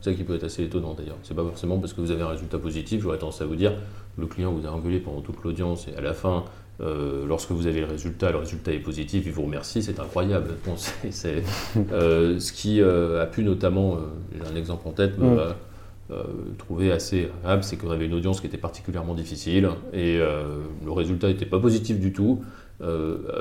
C'est 0.05 0.11
ça 0.11 0.17
qui 0.17 0.23
peut 0.23 0.35
être 0.35 0.43
assez 0.43 0.63
étonnant 0.63 0.93
d'ailleurs. 0.93 1.17
C'est 1.23 1.33
pas 1.33 1.43
forcément 1.43 1.79
parce 1.79 1.93
que 1.93 2.01
vous 2.01 2.11
avez 2.11 2.21
un 2.21 2.27
résultat 2.27 2.59
positif, 2.59 3.01
j'aurais 3.01 3.17
tendance 3.17 3.41
à 3.41 3.45
vous 3.45 3.55
dire, 3.55 3.73
le 4.19 4.27
client 4.27 4.51
vous 4.51 4.67
a 4.67 4.69
engueulé 4.69 4.99
pendant 4.99 5.21
toute 5.21 5.43
l'audience 5.43 5.87
et 5.87 5.97
à 5.97 6.01
la 6.01 6.13
fin, 6.13 6.43
euh, 6.79 7.25
lorsque 7.25 7.49
vous 7.49 7.65
avez 7.65 7.79
le 7.79 7.87
résultat, 7.87 8.29
le 8.29 8.37
résultat 8.37 8.71
est 8.71 8.79
positif, 8.79 9.23
il 9.25 9.31
vous 9.31 9.41
remercie, 9.41 9.81
c'est 9.81 9.99
incroyable. 9.99 10.49
euh, 11.91 12.39
ce 12.39 12.53
qui 12.53 12.81
euh, 12.81 13.23
a 13.23 13.25
pu 13.25 13.43
notamment, 13.43 13.97
j'ai 14.31 14.47
un 14.47 14.55
exemple 14.55 14.87
en 14.87 14.91
tête, 14.91 15.17
me 15.17 15.37
mm. 15.37 16.15
trouver 16.59 16.91
assez 16.91 17.31
agréable, 17.41 17.63
c'est 17.63 17.75
qu'on 17.75 17.89
avait 17.89 18.05
une 18.05 18.13
audience 18.13 18.41
qui 18.41 18.45
était 18.45 18.59
particulièrement 18.59 19.15
difficile 19.15 19.69
et 19.91 20.19
le 20.19 20.91
résultat 20.91 21.29
n'était 21.29 21.47
pas 21.47 21.59
positif 21.59 21.99
du 21.99 22.13
tout. 22.13 22.43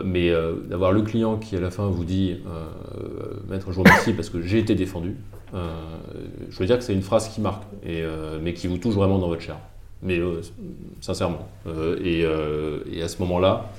Mais 0.04 0.32
d'avoir 0.68 0.92
le 0.92 1.02
client 1.02 1.36
qui 1.36 1.56
à 1.56 1.60
la 1.60 1.70
fin 1.70 1.86
vous 1.88 2.04
dit 2.04 2.38
Maître, 3.48 3.66
je 3.70 3.76
vous 3.76 3.82
remercie 3.82 4.12
parce 4.12 4.30
que 4.30 4.40
j'ai 4.42 4.58
été 4.58 4.74
défendu, 4.74 5.16
je 5.52 6.58
veux 6.58 6.66
dire 6.66 6.78
que 6.78 6.84
c'est 6.84 6.94
une 6.94 7.02
phrase 7.02 7.28
qui 7.28 7.40
marque, 7.40 7.64
et, 7.84 8.02
mais 8.42 8.54
qui 8.54 8.66
vous 8.66 8.78
touche 8.78 8.94
vraiment 8.94 9.18
dans 9.18 9.28
votre 9.28 9.42
chair 9.42 9.56
mais 10.04 10.18
euh, 10.18 10.42
sincèrement. 11.00 11.48
Euh, 11.66 11.96
euh, 12.04 12.84
et, 12.90 13.02
à 13.02 13.08
ce 13.08 13.20
moment-là, 13.22 13.70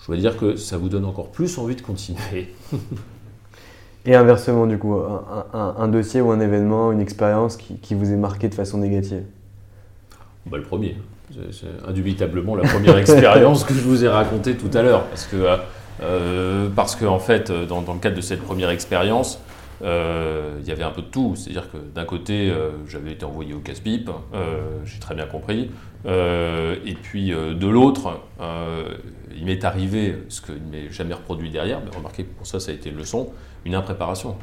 je 0.00 0.06
dois 0.06 0.16
dire 0.16 0.36
que 0.36 0.56
ça 0.56 0.78
vous 0.78 0.88
donne 0.88 1.04
encore 1.04 1.30
plus 1.30 1.58
envie 1.58 1.76
de 1.76 1.82
continuer. 1.82 2.54
et 4.06 4.14
inversement, 4.14 4.66
du 4.66 4.78
coup, 4.78 4.96
un, 5.52 5.88
dossier 5.88 6.20
ou 6.20 6.30
un 6.30 6.40
événement, 6.40 6.90
une 6.90 7.00
expérience 7.00 7.56
qui, 7.56 7.94
vous 7.94 8.10
est 8.10 8.16
marqué 8.16 8.48
de 8.48 8.54
façon 8.54 8.78
négative? 8.78 9.24
Bah, 10.46 10.56
Le 10.56 10.64
premier. 10.64 10.96
C'est 11.50 11.88
indubitablement 11.88 12.54
la 12.54 12.68
première 12.68 12.96
expérience 12.98 13.64
que 13.64 13.74
je 13.74 13.80
vous 13.80 14.04
ai 14.04 14.08
racontée 14.08 14.56
tout 14.56 14.70
à 14.72 14.82
l'heure. 14.82 15.04
Parce 15.04 15.26
que, 15.26 16.68
parce 16.74 16.94
que, 16.96 17.04
en 17.04 17.18
fait, 17.18 17.50
dans, 17.50 17.80
le 17.80 17.98
cadre 18.00 18.16
de 18.16 18.20
cette 18.20 18.42
première 18.42 18.70
expérience, 18.70 19.40
euh, 19.82 20.58
il 20.60 20.68
y 20.68 20.72
avait 20.72 20.82
un 20.82 20.90
peu 20.90 21.02
de 21.02 21.06
tout. 21.06 21.34
C'est-à-dire 21.36 21.70
que 21.70 21.76
d'un 21.76 22.04
côté, 22.04 22.50
euh, 22.50 22.70
j'avais 22.88 23.12
été 23.12 23.24
envoyé 23.24 23.54
au 23.54 23.60
casse-pipe, 23.60 24.10
euh, 24.34 24.78
j'ai 24.84 24.98
très 24.98 25.14
bien 25.14 25.26
compris. 25.26 25.70
et 26.04 26.94
puis 27.02 27.30
de 27.30 27.66
l'autre, 27.66 28.20
il 29.36 29.44
m'est 29.44 29.64
arrivé, 29.64 30.16
ce 30.28 30.40
qu'il 30.40 30.54
ne 30.54 30.70
m'est 30.70 30.92
jamais 30.92 31.14
reproduit 31.14 31.50
derrière, 31.50 31.80
mais 31.84 31.94
remarquez, 31.94 32.24
pour 32.24 32.46
ça, 32.46 32.60
ça 32.60 32.70
a 32.70 32.74
été 32.74 32.90
une 32.90 32.96
leçon, 32.96 33.30
une 33.64 33.74
impréparation. 33.74 34.36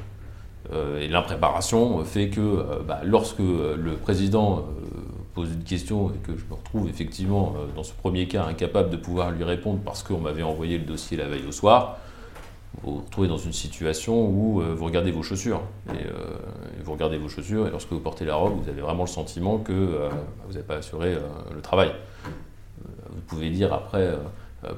et 1.00 1.08
l'impréparation 1.08 2.04
fait 2.04 2.30
que 2.30 2.66
bah, 2.86 3.00
lorsque 3.04 3.40
le 3.40 3.94
président 4.02 4.66
pose 5.34 5.52
une 5.52 5.64
question 5.64 6.10
et 6.12 6.18
que 6.18 6.38
je 6.38 6.46
me 6.46 6.54
retrouve 6.54 6.88
effectivement, 6.88 7.56
dans 7.76 7.84
ce 7.84 7.94
premier 7.94 8.28
cas, 8.28 8.46
incapable 8.46 8.90
de 8.90 8.98
pouvoir 8.98 9.32
lui 9.32 9.44
répondre 9.44 9.80
parce 9.84 10.04
qu'on 10.04 10.20
m'avait 10.20 10.44
envoyé 10.44 10.78
le 10.78 10.86
dossier 10.86 11.18
la 11.18 11.28
veille 11.28 11.46
au 11.48 11.52
soir, 11.52 11.98
vous 12.82 12.96
vous 12.96 13.02
retrouvez 13.06 13.28
dans 13.28 13.38
une 13.38 13.54
situation 13.54 14.26
où 14.26 14.62
euh, 14.62 14.74
vous 14.76 14.86
regardez 14.86 15.12
vos 15.12 15.24
chaussures. 15.24 15.62
Euh, 15.90 15.94
et, 15.94 16.84
vous 16.84 16.92
regardez 16.92 17.18
vos 17.18 17.30
chaussures, 17.30 17.68
et 17.68 17.72
lorsque 17.72 17.92
vous 17.92 18.00
portez 18.00 18.26
la 18.26 18.36
robe, 18.36 18.62
vous 18.62 18.70
avez 18.70 18.82
vraiment 18.82 19.04
le 19.04 19.10
sentiment 19.10 19.58
que 19.58 19.72
euh, 19.72 20.10
vous 20.48 20.54
n'avez 20.54 20.66
pas 20.66 20.76
assuré 20.76 21.18
le 21.54 21.62
travail. 21.62 21.92
Vous 23.10 23.22
pouvez 23.28 23.50
dire 23.52 23.72
après, 23.74 24.18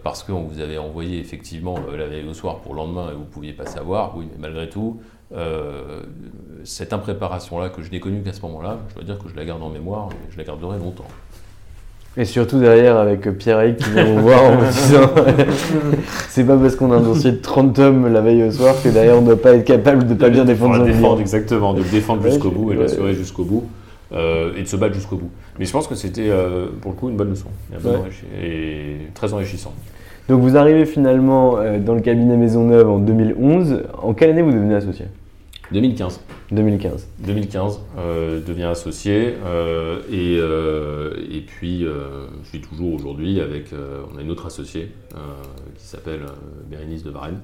parce 0.04 0.24
qu'on 0.24 0.44
vous 0.44 0.60
avait 0.60 0.78
envoyé 0.78 1.20
effectivement 1.20 1.80
la 1.98 2.06
veille 2.06 2.28
au 2.28 2.34
soir 2.34 2.60
pour 2.60 2.74
le 2.74 2.82
lendemain 2.82 3.10
et 3.10 3.14
vous 3.14 3.22
ne 3.22 3.26
pouviez 3.26 3.54
pas 3.54 3.66
savoir, 3.66 4.16
oui, 4.18 4.28
mais 4.32 4.38
malgré 4.40 4.70
tout, 4.70 5.00
cette 6.64 6.94
impréparation-là 6.94 7.70
que 7.70 7.82
je 7.82 7.92
n'ai 7.92 8.00
connue 8.00 8.22
qu'à 8.22 8.34
ce 8.34 8.42
moment-là, 8.42 8.80
je 8.90 8.96
dois 8.96 9.04
dire 9.04 9.18
que 9.18 9.30
je 9.30 9.36
la 9.36 9.46
garde 9.46 9.62
en 9.62 9.70
mémoire 9.70 10.10
et 10.12 10.32
je 10.32 10.38
la 10.38 10.44
garderai 10.44 10.78
longtemps. 10.80 11.08
Et 12.18 12.24
surtout 12.24 12.60
derrière 12.60 12.96
avec 12.96 13.30
Pierre-Eric 13.38 13.78
qui 13.78 13.90
vient 13.90 14.06
vous 14.06 14.22
voir 14.22 14.42
en 14.44 14.56
me 14.56 14.72
disant 14.72 15.12
c'est 16.30 16.46
pas 16.46 16.56
parce 16.56 16.78
qu'on 16.78 16.92
a 16.94 16.96
un 16.96 17.02
dossier 17.02 17.34
de 17.34 17.42
30 17.42 17.76
tomes 17.76 18.12
la 18.12 18.22
veille 18.22 18.44
au 18.44 18.52
soir 18.52 18.74
que 18.82 18.88
derrière 18.88 19.18
on 19.18 19.22
ne 19.22 19.26
doit 19.26 19.42
pas 19.42 19.54
être 19.54 19.66
capable 19.66 20.08
de 20.08 20.14
pas 20.14 20.30
bien 20.30 20.46
défendre 20.46 20.78
le 20.78 20.86
défendre 20.86 21.20
exactement, 21.20 21.74
de 21.74 21.84
le 21.84 21.90
défendre 21.90 22.24
jusqu'au 22.24 22.52
bout 22.52 22.72
et 22.72 22.76
de 22.76 22.82
l'assurer 22.82 23.14
jusqu'au 23.14 23.44
bout 23.44 23.66
euh, 24.14 24.54
et 24.56 24.62
de 24.62 24.68
se 24.68 24.78
battre 24.78 24.96
jusqu'au 24.96 25.18
bout. 25.18 25.30
Mais 25.60 25.66
je 25.66 25.72
pense 25.74 25.88
que 25.88 25.96
c'était 25.96 26.30
euh, 26.30 26.68
pour 26.80 26.92
le 26.92 26.98
coup 26.98 27.10
une 27.10 27.18
bonne 27.18 27.32
leçon 27.32 27.50
et 28.42 28.98
très 29.14 29.34
enrichissant. 29.34 29.74
Donc 30.28 30.42
vous 30.42 30.58
arrivez 30.58 30.86
finalement 30.86 31.58
euh, 31.58 31.80
dans 31.80 31.94
le 31.94 32.02
cabinet 32.02 32.36
Maisonneuve 32.36 32.90
en 32.90 33.00
2011. 33.00 33.84
En 34.02 34.14
quelle 34.14 34.32
année 34.32 34.42
vous 34.42 34.52
devenez 34.52 34.76
associé? 34.76 35.06
2015. 35.72 36.22
2015. 36.52 37.08
2015, 37.20 37.80
euh, 37.98 38.42
devient 38.42 38.64
associé 38.64 39.36
euh, 39.44 40.02
et, 40.12 40.38
euh, 40.40 41.14
et, 41.32 41.42
puis 41.42 41.86
je 41.86 42.48
suis 42.48 42.62
toujours 42.62 42.94
aujourd'hui 42.94 43.42
avec, 43.42 43.68
on 44.14 44.18
a 44.18 44.22
une 44.22 44.32
autre 44.32 44.46
associée 44.46 44.92
qui 45.78 45.84
s'appelle 45.84 46.22
Bérénice 46.70 47.04
de 47.04 47.10
Varenne, 47.10 47.42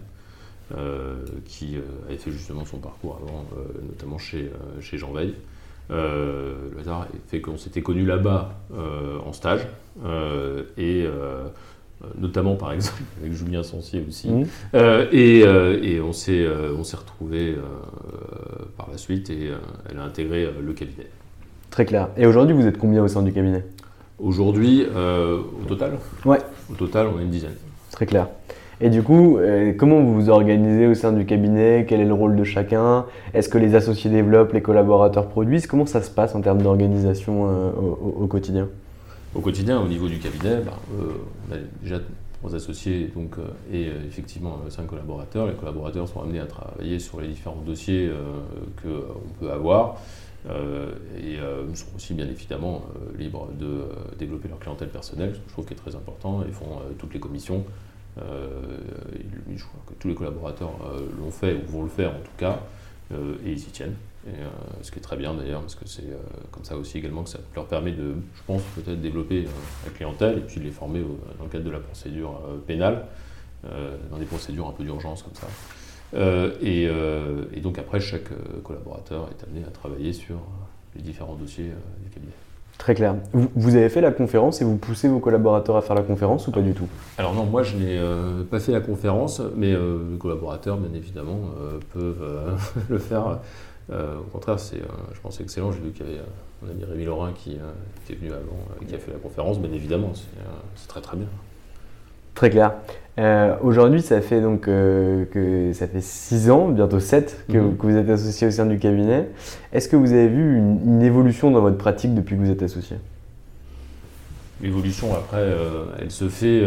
qui 1.46 1.78
avait 2.08 2.18
fait 2.18 2.32
justement 2.32 2.66
son 2.66 2.78
parcours 2.78 3.20
avant, 3.22 3.46
notamment 3.88 4.18
chez, 4.18 4.52
chez 4.80 4.98
Jean 4.98 5.12
Veil. 5.12 5.34
le 5.90 6.80
hasard 6.80 7.08
fait 7.28 7.42
qu'on 7.42 7.58
s'était 7.58 7.82
connus 7.82 8.06
là-bas 8.06 8.54
en 9.26 9.34
stage 9.34 9.68
et 10.78 11.06
notamment 12.20 12.56
par 12.56 12.74
exemple 12.74 13.02
avec 13.22 13.34
Julien 13.34 13.64
Sancier 13.64 14.04
aussi. 14.08 14.30
Mmh. 14.30 14.46
Euh, 14.76 15.08
et, 15.12 15.44
euh, 15.44 15.80
et, 15.82 16.02
on 16.02 16.14
s'est 16.14 16.46
on 16.78 16.84
s'est 16.84 16.98
retrouvés 16.98 17.56
par 18.78 18.90
la 18.92 18.98
suite 18.98 19.30
et 19.30 19.52
elle 19.90 20.00
a 20.00 20.04
intégré 20.04 20.50
le 20.60 20.74
cabinet. 20.74 21.08
Très 21.70 21.86
clair. 21.86 22.10
Et 22.18 22.26
aujourd'hui, 22.26 22.56
vous 22.56 22.68
êtes 22.68 22.78
combien 22.78 23.04
au 23.04 23.08
sein 23.08 23.22
du 23.24 23.32
cabinet? 23.32 23.64
Aujourd'hui, 24.20 24.86
au 24.86 25.66
total? 25.68 25.98
Ouais. 26.26 26.40
Au 26.72 26.76
total, 26.76 27.08
on 27.08 27.20
est 27.20 27.24
une 27.24 27.30
dizaine. 27.30 27.56
Très 27.92 28.06
clair. 28.06 28.28
Et 28.84 28.90
du 28.90 29.04
coup, 29.04 29.38
comment 29.78 30.00
vous 30.02 30.14
vous 30.16 30.30
organisez 30.30 30.88
au 30.88 30.96
sein 30.96 31.14
du 31.14 31.26
cabinet? 31.26 31.86
Quel 31.88 32.02
est 32.02 32.06
le 32.06 32.14
rôle 32.14 32.36
de 32.36 32.44
chacun? 32.44 33.06
Est-ce 33.34 33.48
que 33.48 33.58
les 33.58 33.76
associés 33.76 34.10
développent, 34.10 34.54
les 34.54 34.62
collaborateurs 34.62 35.28
produisent? 35.28 35.68
Comment 35.68 35.86
ça 35.86 36.02
se 36.02 36.10
passe 36.10 36.36
en 36.36 36.42
termes 36.42 36.62
d'organisation 36.62 37.48
au, 38.20 38.28
quotidien? 38.28 38.68
Au 39.36 39.40
quotidien, 39.40 39.80
au 39.80 39.88
niveau 39.88 40.08
du 40.08 40.20
cabinet, 40.20 40.62
bah, 40.62 40.80
euh, 40.94 41.14
on 41.50 41.54
a 41.54 41.58
déjà 41.82 42.00
trois 42.34 42.56
associés 42.56 43.12
donc, 43.16 43.36
et 43.72 43.88
effectivement 44.08 44.60
cinq 44.70 44.88
collaborateurs. 44.88 45.48
Les 45.48 45.54
collaborateurs 45.54 46.08
sont 46.08 46.22
amenés 46.22 46.40
à 46.40 46.46
travailler 46.46 46.98
sur 47.00 47.22
les 47.22 47.28
différents 47.28 47.62
dossiers 47.64 48.10
qu'on 48.82 49.30
peut 49.40 49.52
avoir. 49.52 49.98
et 50.50 51.38
sont 51.76 51.96
aussi 51.96 52.16
bien 52.16 52.28
évidemment 52.28 52.82
libres 53.16 53.48
de 53.60 53.84
développer 54.18 54.48
leur 54.48 54.58
clientèle 54.58 54.90
personnelle, 54.90 55.36
ce 55.36 55.40
que 55.40 55.50
je 55.50 55.54
trouve 55.54 55.66
qui 55.66 55.74
est 55.74 55.78
très 55.78 55.96
important. 55.96 56.44
Ils 56.48 56.52
font 56.52 56.80
toutes 56.98 57.14
les 57.14 57.20
commissions. 57.20 57.64
je 58.18 59.64
crois 59.64 59.82
que 59.86 59.94
tous 60.00 60.08
les 60.08 60.16
collaborateurs 60.16 60.74
l'ont 61.20 61.30
fait 61.30 61.54
ou 61.54 61.72
vont 61.72 61.84
le 61.84 61.90
faire 61.90 62.10
en 62.10 62.22
tout 62.22 62.38
cas, 62.40 62.60
et 63.14 63.52
ils 63.52 63.60
y 63.60 63.72
tiennent. 63.72 63.94
Et, 64.28 64.30
euh, 64.30 64.48
ce 64.82 64.92
qui 64.92 65.00
est 65.00 65.02
très 65.02 65.18
bien 65.18 65.34
d'ailleurs, 65.34 65.62
parce 65.62 65.76
que 65.76 65.88
c'est 65.88 66.04
euh, 66.04 66.18
comme 66.52 66.64
ça 66.64 66.78
aussi 66.78 66.98
également 66.98 67.24
que 67.24 67.30
ça 67.30 67.40
leur 67.56 67.66
permet 67.66 67.92
de, 67.92 68.14
je 68.36 68.42
pense, 68.46 68.62
peut-être 68.76 69.02
développer 69.02 69.46
euh, 69.46 69.50
la 69.86 69.92
clientèle 69.92 70.38
et 70.38 70.42
puis 70.42 70.60
de 70.60 70.66
les 70.66 70.72
former 70.72 71.02
dans 71.02 71.44
le 71.44 71.50
cadre 71.50 71.66
de 71.66 71.72
la 71.72 71.80
procédure 71.80 72.40
pénale, 72.68 73.06
dans 74.10 74.18
des 74.18 74.26
procédures 74.26 74.68
un 74.68 74.72
peu 74.72 74.84
d'urgence 74.84 75.24
comme 75.24 75.36
ça. 75.36 75.48
Et, 76.62 76.84
et, 76.84 77.62
donc 77.62 77.78
après, 77.78 78.00
chaque 78.00 78.30
collaborateur 78.64 79.30
est 79.30 79.44
amené 79.44 79.66
à 79.66 79.72
travailler 79.72 80.14
sur 80.14 80.38
les 80.96 81.02
différents 81.02 81.36
dossiers 81.36 81.72
du 82.04 82.10
cabinet. 82.10 82.34
Très 82.78 82.96
clair. 82.96 83.16
Vous, 83.34 83.76
avez 83.76 83.90
fait 83.90 84.02
la 84.02 84.12
conférence 84.12 84.62
et 84.62 84.66
vous 84.66 84.78
poussez 84.78 85.08
vos 85.08 85.20
collaborateurs 85.20 85.78
à 85.78 85.82
faire 85.82 85.96
la 85.96 86.02
conférence 86.02 86.48
ou 86.48 86.52
pas 86.52 86.62
du 86.62 86.74
tout? 86.74 86.88
Alors 87.20 87.36
non, 87.36 87.46
moi 87.46 87.62
je 87.62 87.78
n'ai 87.78 88.00
pas 88.50 88.60
fait 88.60 88.72
la 88.72 88.82
conférence, 88.82 89.42
mais 89.56 89.74
les 89.74 90.18
collaborateurs, 90.18 90.78
bien 90.78 90.94
évidemment, 90.98 91.40
peuvent 91.94 92.58
le 92.90 92.98
faire 92.98 93.28
euh, 93.28 93.36
au 93.90 94.30
contraire, 94.32 94.60
c'est, 94.60 94.78
euh, 94.78 94.88
je 95.14 95.20
pense, 95.20 95.40
excellent. 95.40 95.72
J'ai 95.72 95.80
vu 95.80 95.92
qu'il 95.92 96.06
y 96.06 96.10
avait 96.10 96.20
euh, 96.20 96.24
mon 96.62 96.72
ami 96.72 96.84
Rémi 96.84 97.06
Laurin 97.06 97.34
qui, 97.34 97.58
est 98.10 98.16
venu 98.16 98.32
avant, 98.32 98.86
qui 98.88 98.96
a 98.96 98.98
fait 98.98 99.12
la 99.12 99.18
conférence. 99.18 99.60
Bien 99.60 99.72
évidemment, 99.74 100.12
c'est, 100.76 100.88
très 100.88 101.02
très 101.02 101.18
bien. 101.18 101.28
Très 102.34 102.50
clair. 102.50 102.74
aujourd'hui, 103.62 104.02
ça 104.02 104.22
fait 104.22 104.40
donc 104.40 104.62
que 104.62 105.72
ça 105.74 105.88
fait 105.88 106.02
6 106.02 106.50
ans, 106.50 106.70
bientôt 106.70 107.00
7, 107.00 107.46
mhm. 107.50 107.76
que, 107.76 107.86
vous 107.86 107.98
êtes 107.98 108.10
associé 108.10 108.48
au 108.48 108.52
sein 108.52 108.66
du 108.66 108.80
cabinet. 108.80 109.28
Est-ce 109.74 109.90
que 109.90 109.98
vous 109.98 110.14
avez 110.14 110.30
vu 110.30 110.58
une, 110.58 111.02
évolution 111.02 111.52
dans 111.52 111.62
votre 111.62 111.78
pratique 111.78 112.16
depuis 112.16 112.38
que 112.38 112.42
vous 112.42 112.52
êtes 112.52 112.64
associé? 112.64 112.98
L'évolution, 114.62 115.14
après, 115.14 115.46
elle 116.00 116.12
se 116.12 116.30
fait 116.30 116.64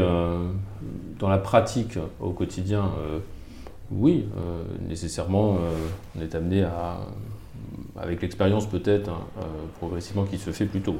dans 1.18 1.28
la 1.28 1.38
pratique 1.38 1.98
au 2.20 2.30
quotidien. 2.30 2.90
Oui, 3.90 4.26
euh, 4.36 4.62
nécessairement, 4.88 5.54
euh, 5.54 5.88
on 6.16 6.20
est 6.22 6.34
amené 6.34 6.62
à, 6.62 7.00
avec 7.96 8.22
l'expérience 8.22 8.66
peut-être, 8.66 9.10
hein, 9.10 9.20
euh, 9.38 9.42
progressivement 9.78 10.24
qui 10.24 10.38
se 10.38 10.50
fait 10.50 10.66
plutôt, 10.66 10.96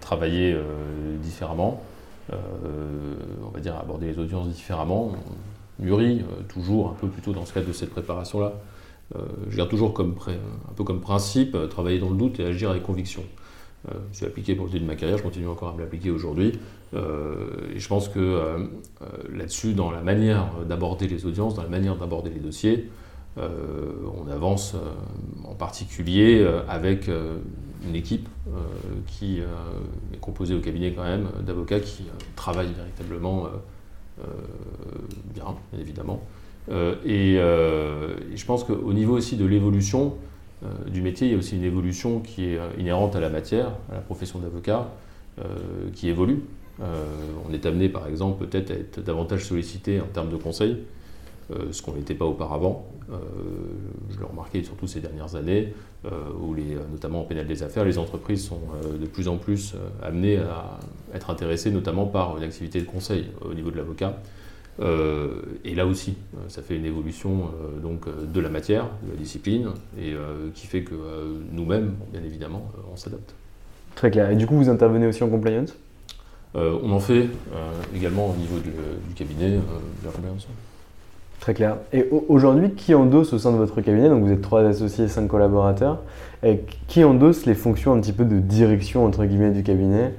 travailler 0.00 0.56
différemment, 1.20 1.82
on 2.30 3.48
va 3.52 3.58
dire 3.58 3.74
aborder 3.74 4.12
les 4.12 4.18
audiences 4.20 4.46
différemment, 4.46 5.10
on 5.80 6.44
toujours 6.46 6.90
un 6.90 6.94
peu 6.94 7.08
plutôt 7.08 7.32
dans 7.32 7.44
ce 7.44 7.52
cadre 7.52 7.66
de 7.66 7.72
cette 7.72 7.90
préparation-là. 7.90 8.52
je 9.48 9.56
garde 9.56 9.68
toujours 9.68 9.92
comme 9.92 10.14
un 10.30 10.72
peu 10.76 10.84
comme 10.84 11.00
principe 11.00 11.56
travailler 11.68 11.98
dans 11.98 12.10
le 12.10 12.16
doute 12.16 12.38
et 12.38 12.44
agir 12.44 12.70
avec 12.70 12.84
conviction. 12.84 13.24
Je 14.12 14.20
l'ai 14.20 14.26
appliqué 14.26 14.54
pour 14.54 14.66
le 14.66 14.72
début 14.72 14.84
de 14.84 14.90
ma 14.90 14.96
carrière, 14.96 15.18
je 15.18 15.22
continue 15.22 15.48
encore 15.48 15.68
à 15.68 15.74
me 15.74 15.80
l'appliquer 15.80 16.10
aujourd'hui. 16.10 16.52
Euh, 16.94 17.74
et 17.74 17.78
je 17.78 17.88
pense 17.88 18.08
que 18.08 18.18
euh, 18.18 18.58
euh, 19.02 19.06
là-dessus, 19.36 19.74
dans 19.74 19.90
la 19.90 20.00
manière 20.00 20.46
d'aborder 20.66 21.06
les 21.06 21.26
audiences, 21.26 21.54
dans 21.54 21.62
la 21.62 21.68
manière 21.68 21.96
d'aborder 21.96 22.30
les 22.30 22.40
dossiers, 22.40 22.88
on 23.36 24.28
avance 24.32 24.74
en 25.44 25.54
particulier 25.54 26.44
avec 26.66 27.08
une 27.86 27.94
équipe 27.94 28.28
qui 29.06 29.38
est 29.38 30.18
composée 30.20 30.56
au 30.56 30.58
cabinet 30.58 30.92
quand 30.92 31.04
même 31.04 31.28
d'avocats 31.46 31.78
qui 31.78 32.02
travaillent 32.34 32.72
véritablement 32.72 33.46
bien, 35.32 35.54
bien 35.72 35.80
évidemment. 35.80 36.20
Et, 37.04 37.34
je 37.36 38.44
pense 38.44 38.64
qu'au 38.64 38.92
niveau 38.92 39.16
aussi 39.16 39.36
de 39.36 39.46
l'évolution 39.46 40.16
du 40.86 41.02
métier, 41.02 41.28
il 41.28 41.32
y 41.32 41.36
a 41.36 41.38
aussi 41.38 41.56
une 41.56 41.64
évolution 41.64 42.20
qui 42.20 42.46
est 42.46 42.58
inhérente 42.78 43.14
à 43.14 43.20
la 43.20 43.30
matière, 43.30 43.68
à 43.90 43.94
la 43.94 44.00
profession 44.00 44.38
d'avocat, 44.38 44.88
qui 45.94 46.08
évolue. 46.08 46.42
Euh, 46.80 47.04
on 47.48 47.52
est 47.52 47.66
amené, 47.66 47.88
par 47.88 48.06
exemple, 48.06 48.46
peut-être 48.46 48.70
à 48.70 48.74
être 48.74 49.00
davantage 49.02 49.44
sollicité 49.44 50.00
en 50.00 50.06
termes 50.06 50.30
de 50.30 50.36
conseils, 50.36 50.78
euh, 51.50 51.72
ce 51.72 51.82
qu'on 51.82 51.92
n'était 51.92 52.14
pas 52.14 52.24
auparavant. 52.24 52.86
Euh, 53.10 53.16
je 54.10 54.18
l'ai 54.18 54.24
remarqué 54.24 54.62
surtout 54.62 54.86
ces 54.86 55.00
dernières 55.00 55.34
années, 55.34 55.72
notamment 56.92 57.22
en 57.22 57.24
pénal 57.24 57.46
des 57.46 57.62
affaires, 57.62 57.84
les 57.84 57.98
entreprises 57.98 58.44
sont 58.44 58.60
de 58.98 59.06
plus 59.06 59.26
en 59.28 59.36
plus 59.36 59.74
amenées 60.02 60.36
à 60.36 60.78
être 61.12 61.30
intéressées 61.30 61.70
notamment 61.70 62.06
par 62.06 62.36
une 62.36 62.44
activité 62.44 62.80
de 62.80 62.86
conseil 62.86 63.26
au 63.44 63.52
niveau 63.52 63.70
de 63.70 63.76
l'avocat. 63.76 64.16
Et 64.80 65.74
là 65.74 65.86
aussi, 65.86 66.14
ça 66.48 66.62
fait 66.62 66.76
une 66.76 66.84
évolution 66.84 67.50
donc, 67.82 68.06
de 68.08 68.40
la 68.40 68.48
matière, 68.48 68.84
de 69.02 69.10
la 69.10 69.16
discipline, 69.16 69.70
et 69.98 70.14
qui 70.54 70.66
fait 70.66 70.82
que 70.82 70.94
nous-mêmes, 71.52 71.94
bien 72.12 72.22
évidemment, 72.22 72.70
on 72.92 72.96
s'adapte. 72.96 73.34
Très 73.96 74.12
clair. 74.12 74.30
Et 74.30 74.36
du 74.36 74.46
coup, 74.46 74.56
vous 74.56 74.68
intervenez 74.68 75.06
aussi 75.06 75.24
en 75.24 75.28
compliance? 75.28 75.74
Euh, 76.54 76.78
on 76.82 76.92
en 76.92 77.00
fait 77.00 77.28
euh, 77.52 77.72
également 77.94 78.30
au 78.30 78.34
niveau 78.36 78.58
du, 78.58 78.70
cabinet 79.14 79.56
euh, 79.56 79.60
de 80.00 80.06
la 80.06 80.12
Très 81.40 81.54
clair. 81.54 81.76
Et 81.92 82.08
aujourd'hui, 82.28 82.72
qui 82.72 82.94
endosse 82.94 83.32
au 83.32 83.38
sein 83.38 83.52
de 83.52 83.56
votre 83.56 83.80
cabinet, 83.80 84.08
donc 84.08 84.24
vous 84.24 84.32
êtes 84.32 84.42
trois 84.42 84.62
associés, 84.62 85.06
cinq 85.06 85.28
collaborateurs, 85.28 86.02
et 86.42 86.60
qui 86.88 87.04
endosse 87.04 87.46
les 87.46 87.54
fonctions 87.54 87.94
un 87.94 88.00
petit 88.00 88.12
peu 88.12 88.24
de 88.24 88.38
direction 88.38 89.04
entre 89.04 89.24
guillemets 89.24 89.50
du 89.50 89.62
cabinet? 89.62 90.14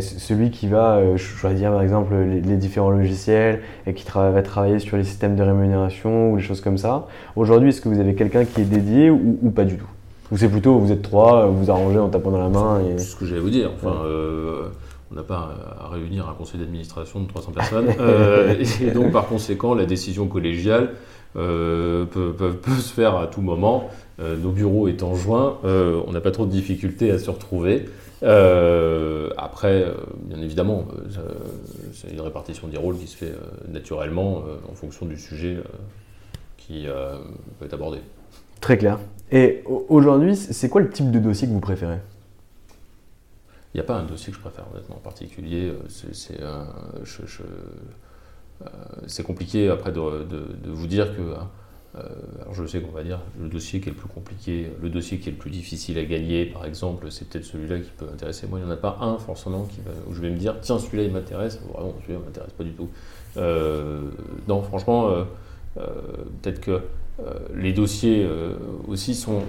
Celui 0.00 0.50
qui 0.50 0.68
va 0.68 1.00
choisir 1.16 1.72
par 1.72 1.82
exemple 1.82 2.14
les, 2.14 2.56
différents 2.56 2.90
logiciels 2.90 3.60
et 3.86 3.94
qui 3.94 4.04
va 4.14 4.42
travailler 4.42 4.78
sur 4.78 4.96
les 4.96 5.04
systèmes 5.04 5.36
de 5.36 5.42
rémunération 5.42 6.32
ou 6.32 6.36
les 6.36 6.42
choses 6.42 6.60
comme 6.60 6.78
ça? 6.78 7.06
Aujourd'hui, 7.34 7.70
est-ce 7.70 7.80
que 7.80 7.88
vous 7.88 8.00
avez 8.00 8.14
quelqu'un 8.14 8.44
qui 8.44 8.60
est 8.60 8.64
dédié 8.64 9.10
ou, 9.10 9.50
pas 9.54 9.64
du 9.64 9.76
tout? 9.76 9.88
Ou 10.30 10.36
c'est 10.36 10.48
plutôt 10.48 10.78
vous 10.78 10.92
êtes 10.92 11.02
trois, 11.02 11.46
vous 11.46 11.70
arrangez 11.70 11.98
en 11.98 12.08
tapant 12.08 12.30
dans 12.30 12.38
la 12.38 12.50
main 12.50 12.80
C'est 12.98 13.04
ce 13.04 13.16
que 13.16 13.24
j'allais 13.24 13.40
vous 13.40 13.50
dire. 13.50 13.70
Enfin, 13.74 14.02
on 15.10 15.14
n'a 15.14 15.22
pas 15.22 15.54
à 15.80 15.88
réunir 15.88 16.28
un 16.28 16.34
conseil 16.34 16.60
d'administration 16.60 17.20
de 17.20 17.28
300 17.28 17.52
personnes. 17.52 17.88
Euh, 18.00 18.54
et 18.80 18.90
donc, 18.90 19.12
par 19.12 19.26
conséquent, 19.26 19.74
la 19.74 19.84
décision 19.84 20.28
collégiale 20.28 20.90
euh, 21.36 22.04
peut, 22.04 22.32
se 22.78 22.92
faire 22.92 23.16
à 23.16 23.26
tout 23.26 23.40
moment. 23.40 23.90
Euh, 24.20 24.36
nos 24.36 24.50
bureaux 24.50 24.88
étant 24.88 25.14
joints, 25.14 25.58
on 25.64 26.12
n'a 26.12 26.20
pas 26.20 26.30
trop 26.30 26.46
de 26.46 26.50
difficultés 26.50 27.10
à 27.10 27.18
se 27.18 27.30
retrouver. 27.30 27.86
après, 28.22 29.86
bien 30.22 30.40
évidemment, 30.42 30.86
c'est 31.92 32.12
une 32.12 32.20
répartition 32.20 32.68
des 32.68 32.78
rôles 32.78 32.98
qui 32.98 33.06
se 33.06 33.16
fait 33.16 33.32
naturellement 33.68 34.44
en 34.70 34.74
fonction 34.74 35.06
du 35.06 35.18
sujet 35.18 35.56
qui 36.56 36.86
peut 37.58 37.64
être 37.64 37.74
abordé. 37.74 37.98
Très 38.60 38.78
clair. 38.78 38.98
Et 39.30 39.62
aujourd'hui, 39.88 40.36
c'est 40.36 40.68
quoi 40.68 40.80
le 40.80 40.90
type 40.90 41.10
de 41.10 41.18
dossier 41.18 41.46
que 41.48 41.52
vous 41.52 41.60
préférez? 41.60 41.98
Il 43.74 43.76
n'y 43.76 43.80
a 43.80 43.84
pas 43.84 43.96
un 43.96 44.04
dossier 44.04 44.32
que 44.32 44.36
je 44.36 44.42
préfère 44.42 44.64
honnêtement 44.72 44.96
en 44.96 45.00
particulier. 45.00 45.68
Euh, 45.68 45.82
euh, 48.60 48.66
c'est 49.06 49.22
compliqué 49.22 49.68
après 49.68 49.92
de, 49.92 50.26
vous 50.66 50.86
dire 50.86 51.14
que. 51.16 51.22
Euh, 51.96 52.02
alors 52.42 52.54
je 52.54 52.66
sais 52.66 52.80
qu'on 52.80 52.92
va 52.92 53.02
dire 53.02 53.20
le 53.40 53.48
dossier 53.48 53.80
qui 53.80 53.88
est 53.88 53.92
le 53.92 53.98
plus 53.98 54.08
compliqué, 54.08 54.70
le 54.80 54.90
dossier 54.90 55.18
qui 55.18 55.30
est 55.30 55.32
le 55.32 55.38
plus 55.38 55.50
difficile 55.50 55.98
à 55.98 56.04
gagner, 56.04 56.44
par 56.46 56.66
exemple, 56.66 57.10
c'est 57.10 57.28
peut-être 57.28 57.44
celui-là 57.44 57.78
qui 57.78 57.90
peut 57.96 58.04
m'intéresser. 58.04 58.46
Moi, 58.46 58.58
il 58.58 58.64
n'y 58.64 58.68
en 58.68 58.72
a 58.72 58.76
pas 58.76 58.98
un 59.00 59.16
forcément 59.18 59.64
qui 59.64 59.80
où 60.06 60.14
je 60.14 60.20
vais 60.20 60.30
me 60.30 60.36
dire 60.36 60.56
tiens 60.60 60.78
celui-là 60.78 61.04
il 61.04 61.12
m'intéresse. 61.12 61.60
Vraiment, 61.72 61.94
celui-là 62.02 62.20
m'intéresse 62.24 62.52
pas 62.52 62.64
du 62.64 62.72
tout. 62.72 62.88
non, 64.48 64.62
franchement, 64.62 65.24
peut-être 65.74 66.60
que 66.60 66.82
les 67.54 67.72
dossiers 67.72 68.28
aussi 68.86 69.14
sont 69.14 69.42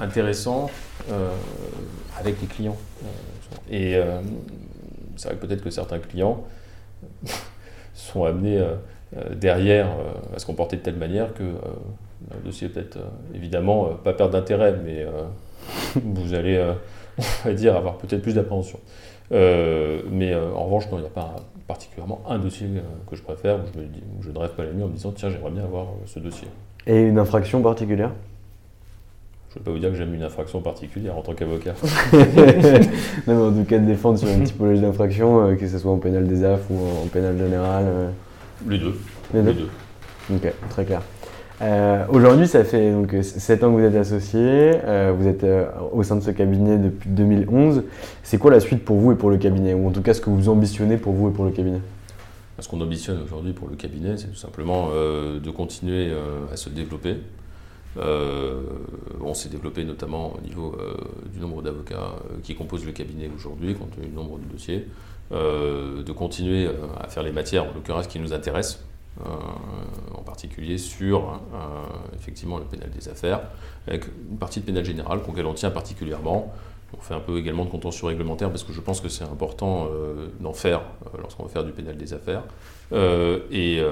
intéressants 0.00 0.70
avec 2.18 2.40
les 2.40 2.46
clients. 2.46 2.76
Et 3.70 3.96
euh, 3.96 4.20
c'est 5.16 5.28
vrai 5.28 5.36
que 5.36 5.46
peut-être 5.46 5.62
que 5.62 5.70
certains 5.70 5.98
clients 5.98 6.44
sont 7.94 8.24
amenés 8.24 8.58
euh, 8.58 8.74
euh, 9.16 9.34
derrière 9.34 9.88
à 10.34 10.38
se 10.38 10.46
comporter 10.46 10.76
de 10.76 10.82
telle 10.82 10.96
manière 10.96 11.32
que 11.34 11.42
le 11.42 12.44
dossier 12.44 12.68
peut-être 12.68 12.98
évidemment 13.34 13.90
pas 14.04 14.12
perdre 14.12 14.32
d'intérêt, 14.32 14.74
mais 14.84 15.06
vous 16.02 16.34
allez, 16.34 16.58
on 17.18 17.48
va 17.48 17.54
dire, 17.54 17.76
avoir 17.76 17.96
peut-être 17.98 18.22
plus 18.22 18.34
d'appréhension. 18.34 18.80
mais 19.30 20.34
en 20.34 20.64
revanche, 20.64 20.84
il 20.92 20.98
n'y 20.98 21.06
a 21.06 21.10
pas 21.10 21.36
particulièrement 21.66 22.22
un 22.26 22.38
dossier 22.38 22.66
que 23.08 23.14
je 23.14 23.22
préfère 23.22 23.56
où 23.56 23.66
je, 23.74 23.80
où 23.80 24.22
je 24.22 24.30
ne 24.30 24.38
rêve 24.38 24.54
pas 24.54 24.64
la 24.64 24.72
nuit 24.72 24.82
en 24.82 24.88
me 24.88 24.94
disant 24.94 25.12
tiens, 25.12 25.30
j'aimerais 25.30 25.50
bien 25.50 25.64
avoir 25.64 25.86
ce 26.06 26.18
dossier. 26.18 26.48
Et 26.86 27.00
une 27.02 27.18
infraction 27.18 27.62
particulière? 27.62 28.12
Je 29.50 29.54
ne 29.54 29.64
peux 29.64 29.70
pas 29.70 29.70
vous 29.70 29.78
dire 29.78 29.90
que 29.90 29.96
j'aime 29.96 30.14
une 30.14 30.22
infraction 30.22 30.60
particulière 30.60 31.16
en 31.16 31.22
tant 31.22 31.32
qu'avocat. 31.32 31.74
non, 33.26 33.48
en 33.48 33.52
tout 33.52 33.64
cas, 33.64 33.78
de 33.78 33.86
défendre 33.86 34.18
sur 34.18 34.28
une 34.28 34.44
typologie 34.44 34.82
d'infraction, 34.82 35.40
euh, 35.40 35.54
que 35.54 35.66
ce 35.66 35.78
soit 35.78 35.90
en 35.90 35.96
pénal 35.96 36.26
des 36.26 36.44
AF 36.44 36.60
ou 36.68 36.76
en, 36.76 37.06
pénal 37.06 37.38
général. 37.38 37.84
Euh. 37.86 38.10
Les 38.68 38.76
deux. 38.76 38.94
Les 39.32 39.42
deux. 39.42 39.68
Ok, 40.30 40.52
très 40.68 40.84
clair. 40.84 41.00
Euh, 41.62 42.04
aujourd'hui, 42.10 42.46
ça 42.46 42.62
fait 42.62 42.92
donc 42.92 43.16
7 43.22 43.64
ans 43.64 43.72
que 43.72 43.80
vous 43.80 43.86
êtes 43.86 43.96
associé, 43.96 44.72
vous 45.16 45.26
êtes 45.26 45.46
au 45.92 46.02
sein 46.02 46.16
de 46.16 46.20
ce 46.20 46.30
cabinet 46.30 46.76
depuis 46.76 47.08
2011. 47.08 47.84
C'est 48.22 48.36
quoi 48.36 48.50
la 48.50 48.60
suite 48.60 48.84
pour 48.84 48.98
vous 48.98 49.12
et 49.12 49.16
pour 49.16 49.30
le 49.30 49.38
cabinet? 49.38 49.72
Ou 49.72 49.88
en 49.88 49.90
tout 49.90 50.02
cas, 50.02 50.12
ce 50.12 50.20
que 50.20 50.28
vous 50.28 50.50
ambitionnez 50.50 50.98
pour 50.98 51.14
vous 51.14 51.30
et 51.30 51.32
pour 51.32 51.46
le 51.46 51.52
cabinet? 51.52 51.80
Ce 52.58 52.68
qu'on 52.68 52.80
ambitionne 52.80 53.22
aujourd'hui 53.22 53.54
pour 53.54 53.68
le 53.68 53.76
cabinet, 53.76 54.18
c'est 54.18 54.28
tout 54.28 54.36
simplement 54.36 54.90
de 54.90 55.50
continuer 55.50 56.12
à 56.52 56.56
se 56.56 56.68
développer. 56.68 57.16
On 57.98 59.34
s'est 59.34 59.48
développé 59.48 59.84
notamment 59.84 60.34
au 60.36 60.40
niveau 60.40 60.76
du 61.32 61.40
nombre 61.40 61.62
d'avocats 61.62 62.14
qui 62.42 62.54
composent 62.54 62.86
le 62.86 62.92
cabinet 62.92 63.30
aujourd'hui, 63.34 63.74
compte 63.74 63.90
tenu 63.90 64.06
du 64.06 64.14
nombre 64.14 64.38
de 64.38 64.44
dossiers, 64.44 64.86
de 65.30 66.12
continuer 66.12 66.68
à 67.00 67.08
faire 67.08 67.22
les 67.22 67.32
matières, 67.32 67.64
en 67.64 67.74
l'occurrence, 67.74 68.06
qui 68.06 68.18
nous 68.20 68.32
intéressent, 68.32 68.84
euh, 69.26 69.30
en 70.14 70.22
particulier 70.22 70.78
sur 70.78 71.40
euh, 71.52 71.86
effectivement 72.14 72.58
le 72.58 72.64
pénal 72.64 72.88
des 72.90 73.08
affaires, 73.08 73.40
avec 73.88 74.04
une 74.06 74.38
partie 74.38 74.60
de 74.60 74.64
pénal 74.64 74.84
général 74.84 75.18
auquel 75.26 75.44
on 75.46 75.54
tient 75.54 75.72
particulièrement. 75.72 76.54
On 76.96 77.00
fait 77.00 77.14
un 77.14 77.20
peu 77.20 77.36
également 77.38 77.64
de 77.64 77.70
contention 77.70 78.06
réglementaire 78.06 78.48
parce 78.48 78.64
que 78.64 78.72
je 78.72 78.80
pense 78.80 79.00
que 79.00 79.08
c'est 79.08 79.24
important 79.24 79.88
euh, 79.92 80.28
d'en 80.40 80.54
faire 80.54 80.80
lorsqu'on 81.20 81.42
va 81.42 81.48
faire 81.48 81.64
du 81.64 81.72
pénal 81.72 81.96
des 81.96 82.14
affaires. 82.14 82.44
et, 83.50 83.82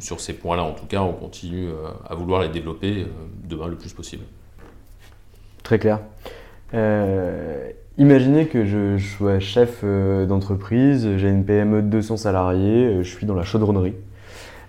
sur 0.00 0.20
ces 0.20 0.32
points-là, 0.32 0.62
en 0.62 0.72
tout 0.72 0.86
cas, 0.86 1.02
on 1.02 1.12
continue 1.12 1.68
à 2.08 2.14
vouloir 2.14 2.40
les 2.40 2.48
développer 2.48 3.06
demain 3.44 3.68
le 3.68 3.76
plus 3.76 3.92
possible. 3.92 4.24
Très 5.62 5.78
clair. 5.78 6.00
Imaginez 7.98 8.46
que 8.46 8.64
je, 8.64 8.96
sois 8.96 9.38
chef 9.40 9.84
d'entreprise, 9.84 11.16
j'ai 11.18 11.28
une 11.28 11.44
PME 11.44 11.82
de 11.82 11.88
200 11.88 12.16
salariés, 12.16 13.02
je 13.02 13.08
suis 13.08 13.26
dans 13.26 13.34
la 13.34 13.44
chaudronnerie. 13.44 13.94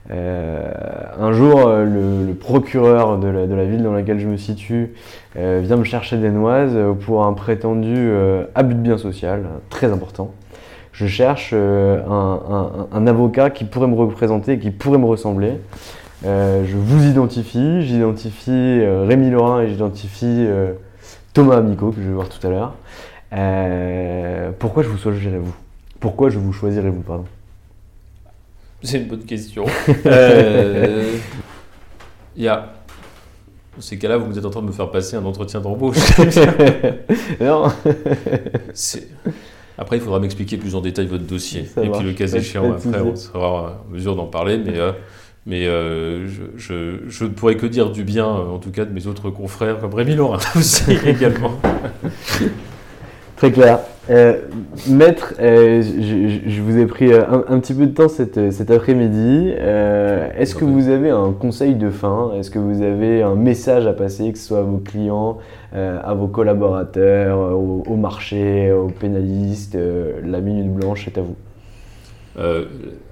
Euh, 0.10 0.72
un 1.20 1.32
jour, 1.32 1.68
euh, 1.68 1.86
le, 2.26 2.34
procureur 2.34 3.20
de 3.20 3.28
la, 3.28 3.66
ville 3.66 3.84
dans 3.84 3.94
laquelle 3.94 4.20
je 4.20 4.28
me 4.28 4.38
situe 4.38 4.94
euh, 5.38 5.62
vient 5.64 5.78
me 5.78 5.84
chercher 5.84 6.18
des 6.18 6.32
noises 6.32 6.78
pour 7.06 7.24
un 7.24 7.34
prétendu 7.34 8.12
abus 8.56 8.76
de 8.76 8.80
bien 8.80 8.98
social, 8.98 9.46
très 9.70 9.92
important. 9.92 10.34
Je 10.92 11.08
cherche 11.08 11.54
un, 11.54 13.08
avocat 13.08 13.50
qui 13.50 13.64
pourrait 13.64 13.88
me 13.88 13.96
représenter, 13.96 14.60
qui 14.60 14.72
pourrait 14.72 14.98
me 14.98 15.06
ressembler. 15.06 15.54
je 16.24 16.76
vous 16.76 17.06
identifie, 17.06 17.84
j'identifie 17.84 18.82
Rémi 19.08 19.30
Laurin 19.30 19.62
et 19.62 19.70
j'identifie 19.70 20.48
Thomas 21.34 21.58
Amico, 21.58 21.92
que 21.92 22.02
je 22.02 22.08
vais 22.08 22.14
voir 22.14 22.28
tout 22.28 22.46
à 22.46 22.50
l'heure. 22.50 22.74
pourquoi 24.60 24.84
je 24.84 24.90
vous 24.90 24.98
choisirais 24.98 25.40
vous? 25.40 25.56
Pourquoi 26.00 26.30
je 26.30 26.40
vous 26.40 26.52
choisirais 26.52 26.90
vous, 26.90 27.02
pardon? 27.02 27.26
C'est 28.84 28.98
une 28.98 29.08
bonne 29.08 29.26
question. 29.26 29.66
Euh, 30.06 31.18
il 32.36 32.44
y 32.44 32.48
a. 32.48 32.74
Dans 33.76 33.82
ces 33.82 33.98
cas-là, 33.98 34.18
vous 34.18 34.38
êtes 34.38 34.46
en 34.46 34.50
train 34.50 34.62
de 34.62 34.68
me 34.68 34.72
faire 34.72 34.92
passer 34.92 35.16
un 35.16 35.24
entretien 35.24 35.62
d'embauche. 35.62 35.98
non. 37.40 37.72
Après, 39.78 39.98
il 39.98 40.02
faudra 40.02 40.20
m'expliquer 40.20 40.58
plus 40.58 40.76
en 40.76 40.82
détail 40.82 41.08
votre 41.08 41.24
dossier. 41.26 41.70
Et 41.82 41.90
puis, 41.90 42.04
le 42.04 42.14
cas 42.14 42.28
échéant, 42.28 42.74
après, 42.74 43.00
on 43.00 43.16
sera 43.16 43.82
en 43.90 43.92
mesure 43.92 44.16
d'en 44.16 44.28
parler. 44.28 44.58
Mais, 44.58 44.78
euh, 44.78 44.92
mais 45.46 45.66
euh, 45.66 46.28
je, 46.58 47.24
ne 47.24 47.30
pourrais 47.30 47.56
que 47.56 47.66
dire 47.66 47.92
du 47.92 48.04
bien, 48.04 48.28
en 48.28 48.60
tout 48.60 48.72
cas, 48.72 48.86
de 48.86 48.92
mes 48.92 49.08
autres 49.08 49.30
confrères, 49.30 49.80
comme 49.80 49.94
Rémi 49.94 50.16
Laurent 50.16 50.38
aussi 50.56 50.92
également. 51.06 51.60
Très 53.38 53.52
clair. 53.52 53.80
Euh, 54.10 54.40
maître, 54.90 55.36
euh, 55.40 55.82
je, 55.84 56.62
vous 56.62 56.78
ai 56.80 56.88
pris 56.88 57.14
euh, 57.14 57.22
un, 57.48 57.60
petit 57.60 57.74
peu 57.76 57.86
de 57.86 57.94
temps 57.94 58.08
cet, 58.08 58.52
cet 58.52 58.72
après-midi. 58.72 59.50
Est-ce 59.50 60.56
que 60.56 60.66
vous 60.66 60.90
avez 60.90 61.12
un 61.12 61.32
conseil 61.34 61.76
de 61.76 61.90
fin? 61.90 62.32
Est-ce 62.38 62.50
que 62.50 62.60
vous 62.60 62.82
avez 62.82 63.22
un 63.22 63.36
message 63.36 63.86
à 63.86 63.94
passer, 63.94 64.32
que 64.32 64.40
ce 64.40 64.48
soit 64.48 64.60
à 64.60 64.64
vos 64.64 64.78
clients, 64.78 65.38
à 65.74 66.14
vos 66.14 66.28
collaborateurs, 66.28 67.38
au, 67.38 67.84
au, 67.88 67.96
marché, 67.96 68.72
aux 68.72 68.88
pénalistes 68.88 69.78
La 70.26 70.42
minute 70.42 70.74
blanche 70.74 71.08
est 71.08 71.18
à 71.18 71.22
vous? 71.22 71.36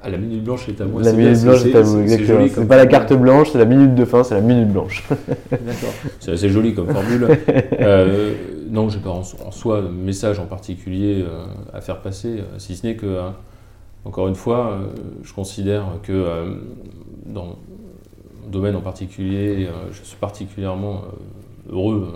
à 0.01 0.09
la 0.09 0.17
minute 0.17 0.43
blanche 0.45 0.69
est 0.69 0.81
à 0.81 0.85
moi. 0.85 1.03
La 1.03 1.11
minute 1.13 1.43
blanche 1.43 1.65
est, 1.65 1.75
à 1.75 1.81
vous, 1.81 1.99
exactement. 1.99 2.47
C'est 2.51 2.67
pas 2.67 2.77
la 2.77 2.87
carte 2.87 3.13
blanche, 3.13 3.49
c'est 3.51 3.59
la 3.59 3.65
minute 3.65 3.93
de 3.93 4.05
fin, 4.05 4.23
c'est 4.23 4.33
la 4.33 4.41
minute 4.41 4.69
blanche. 4.69 5.03
D'accord. 5.51 5.93
C'est 6.19 6.31
assez 6.31 6.49
joli 6.49 6.73
comme 6.73 6.87
formule. 6.87 7.27
non, 8.69 8.89
je 8.89 8.97
n'ai 8.97 9.03
pas 9.03 9.09
en, 9.09 9.23
soi 9.23 9.81
de 9.81 9.87
message 9.87 10.39
en 10.39 10.45
particulier 10.45 11.23
euh, 11.25 11.45
à 11.73 11.81
faire 11.81 12.01
passer, 12.01 12.39
euh, 12.39 12.59
si 12.59 12.75
ce 12.75 12.85
n'est 12.85 12.95
que, 12.95 13.05
euh, 13.05 13.29
encore 14.05 14.27
une 14.27 14.35
fois, 14.35 14.79
je 15.23 15.33
considère 15.33 15.85
que 16.03 16.57
dans 17.25 17.47
mon 17.47 17.57
domaine 18.47 18.77
en 18.77 18.81
particulier, 18.81 19.67
je 19.91 20.03
suis 20.03 20.15
particulièrement 20.15 21.01
heureux 21.69 22.13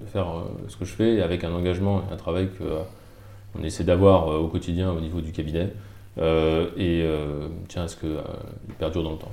de 0.00 0.06
faire 0.06 0.44
ce 0.68 0.76
que 0.76 0.84
je 0.84 0.92
fais 0.92 1.20
avec 1.20 1.42
un 1.42 1.52
engagement 1.52 2.02
et 2.02 2.14
un 2.14 2.16
travail 2.16 2.48
qu'on 2.56 3.64
essaie 3.64 3.82
d'avoir 3.82 4.28
au 4.28 4.46
quotidien 4.46 4.92
au 4.92 5.00
niveau 5.00 5.20
du 5.20 5.32
cabinet 5.32 5.72
et 6.18 7.04
tiens 7.66 7.82
à 7.82 7.88
ce 7.88 7.96
qu'il 7.96 8.14
perdure 8.78 9.02
dans 9.02 9.12
le 9.12 9.18
temps. 9.18 9.32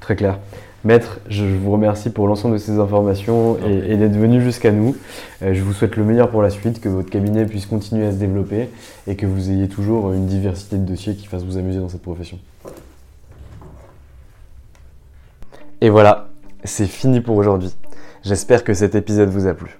Très 0.00 0.16
clair. 0.16 0.38
Maître, 0.82 1.20
je 1.28 1.44
vous 1.44 1.70
remercie 1.70 2.08
pour 2.08 2.26
l'ensemble 2.26 2.54
de 2.54 2.58
ces 2.58 2.78
informations 2.78 3.58
et, 3.66 3.96
d'être 3.96 4.16
venu 4.16 4.40
jusqu'à 4.40 4.72
nous. 4.72 4.96
Euh, 5.42 5.52
je 5.52 5.62
vous 5.62 5.74
souhaite 5.74 5.96
le 5.96 6.04
meilleur 6.04 6.30
pour 6.30 6.40
la 6.40 6.48
suite, 6.48 6.80
que 6.80 6.88
votre 6.88 7.10
cabinet 7.10 7.44
puisse 7.44 7.66
continuer 7.66 8.06
à 8.06 8.12
se 8.12 8.16
développer 8.16 8.70
et 9.06 9.14
que 9.14 9.26
vous 9.26 9.50
ayez 9.50 9.68
toujours 9.68 10.12
une 10.12 10.26
diversité 10.26 10.76
de 10.76 10.84
dossiers 10.84 11.16
qui 11.16 11.26
fassent 11.26 11.44
vous 11.44 11.58
amuser 11.58 11.80
dans 11.80 11.90
cette 11.90 12.00
profession. 12.00 12.38
Et 15.82 15.90
voilà, 15.90 16.28
c'est 16.64 16.86
fini 16.86 17.20
pour 17.20 17.36
aujourd'hui. 17.36 17.74
J'espère 18.22 18.64
que 18.64 18.72
cet 18.72 18.94
épisode 18.94 19.28
vous 19.28 19.46
a 19.46 19.54
plu. 19.54 19.79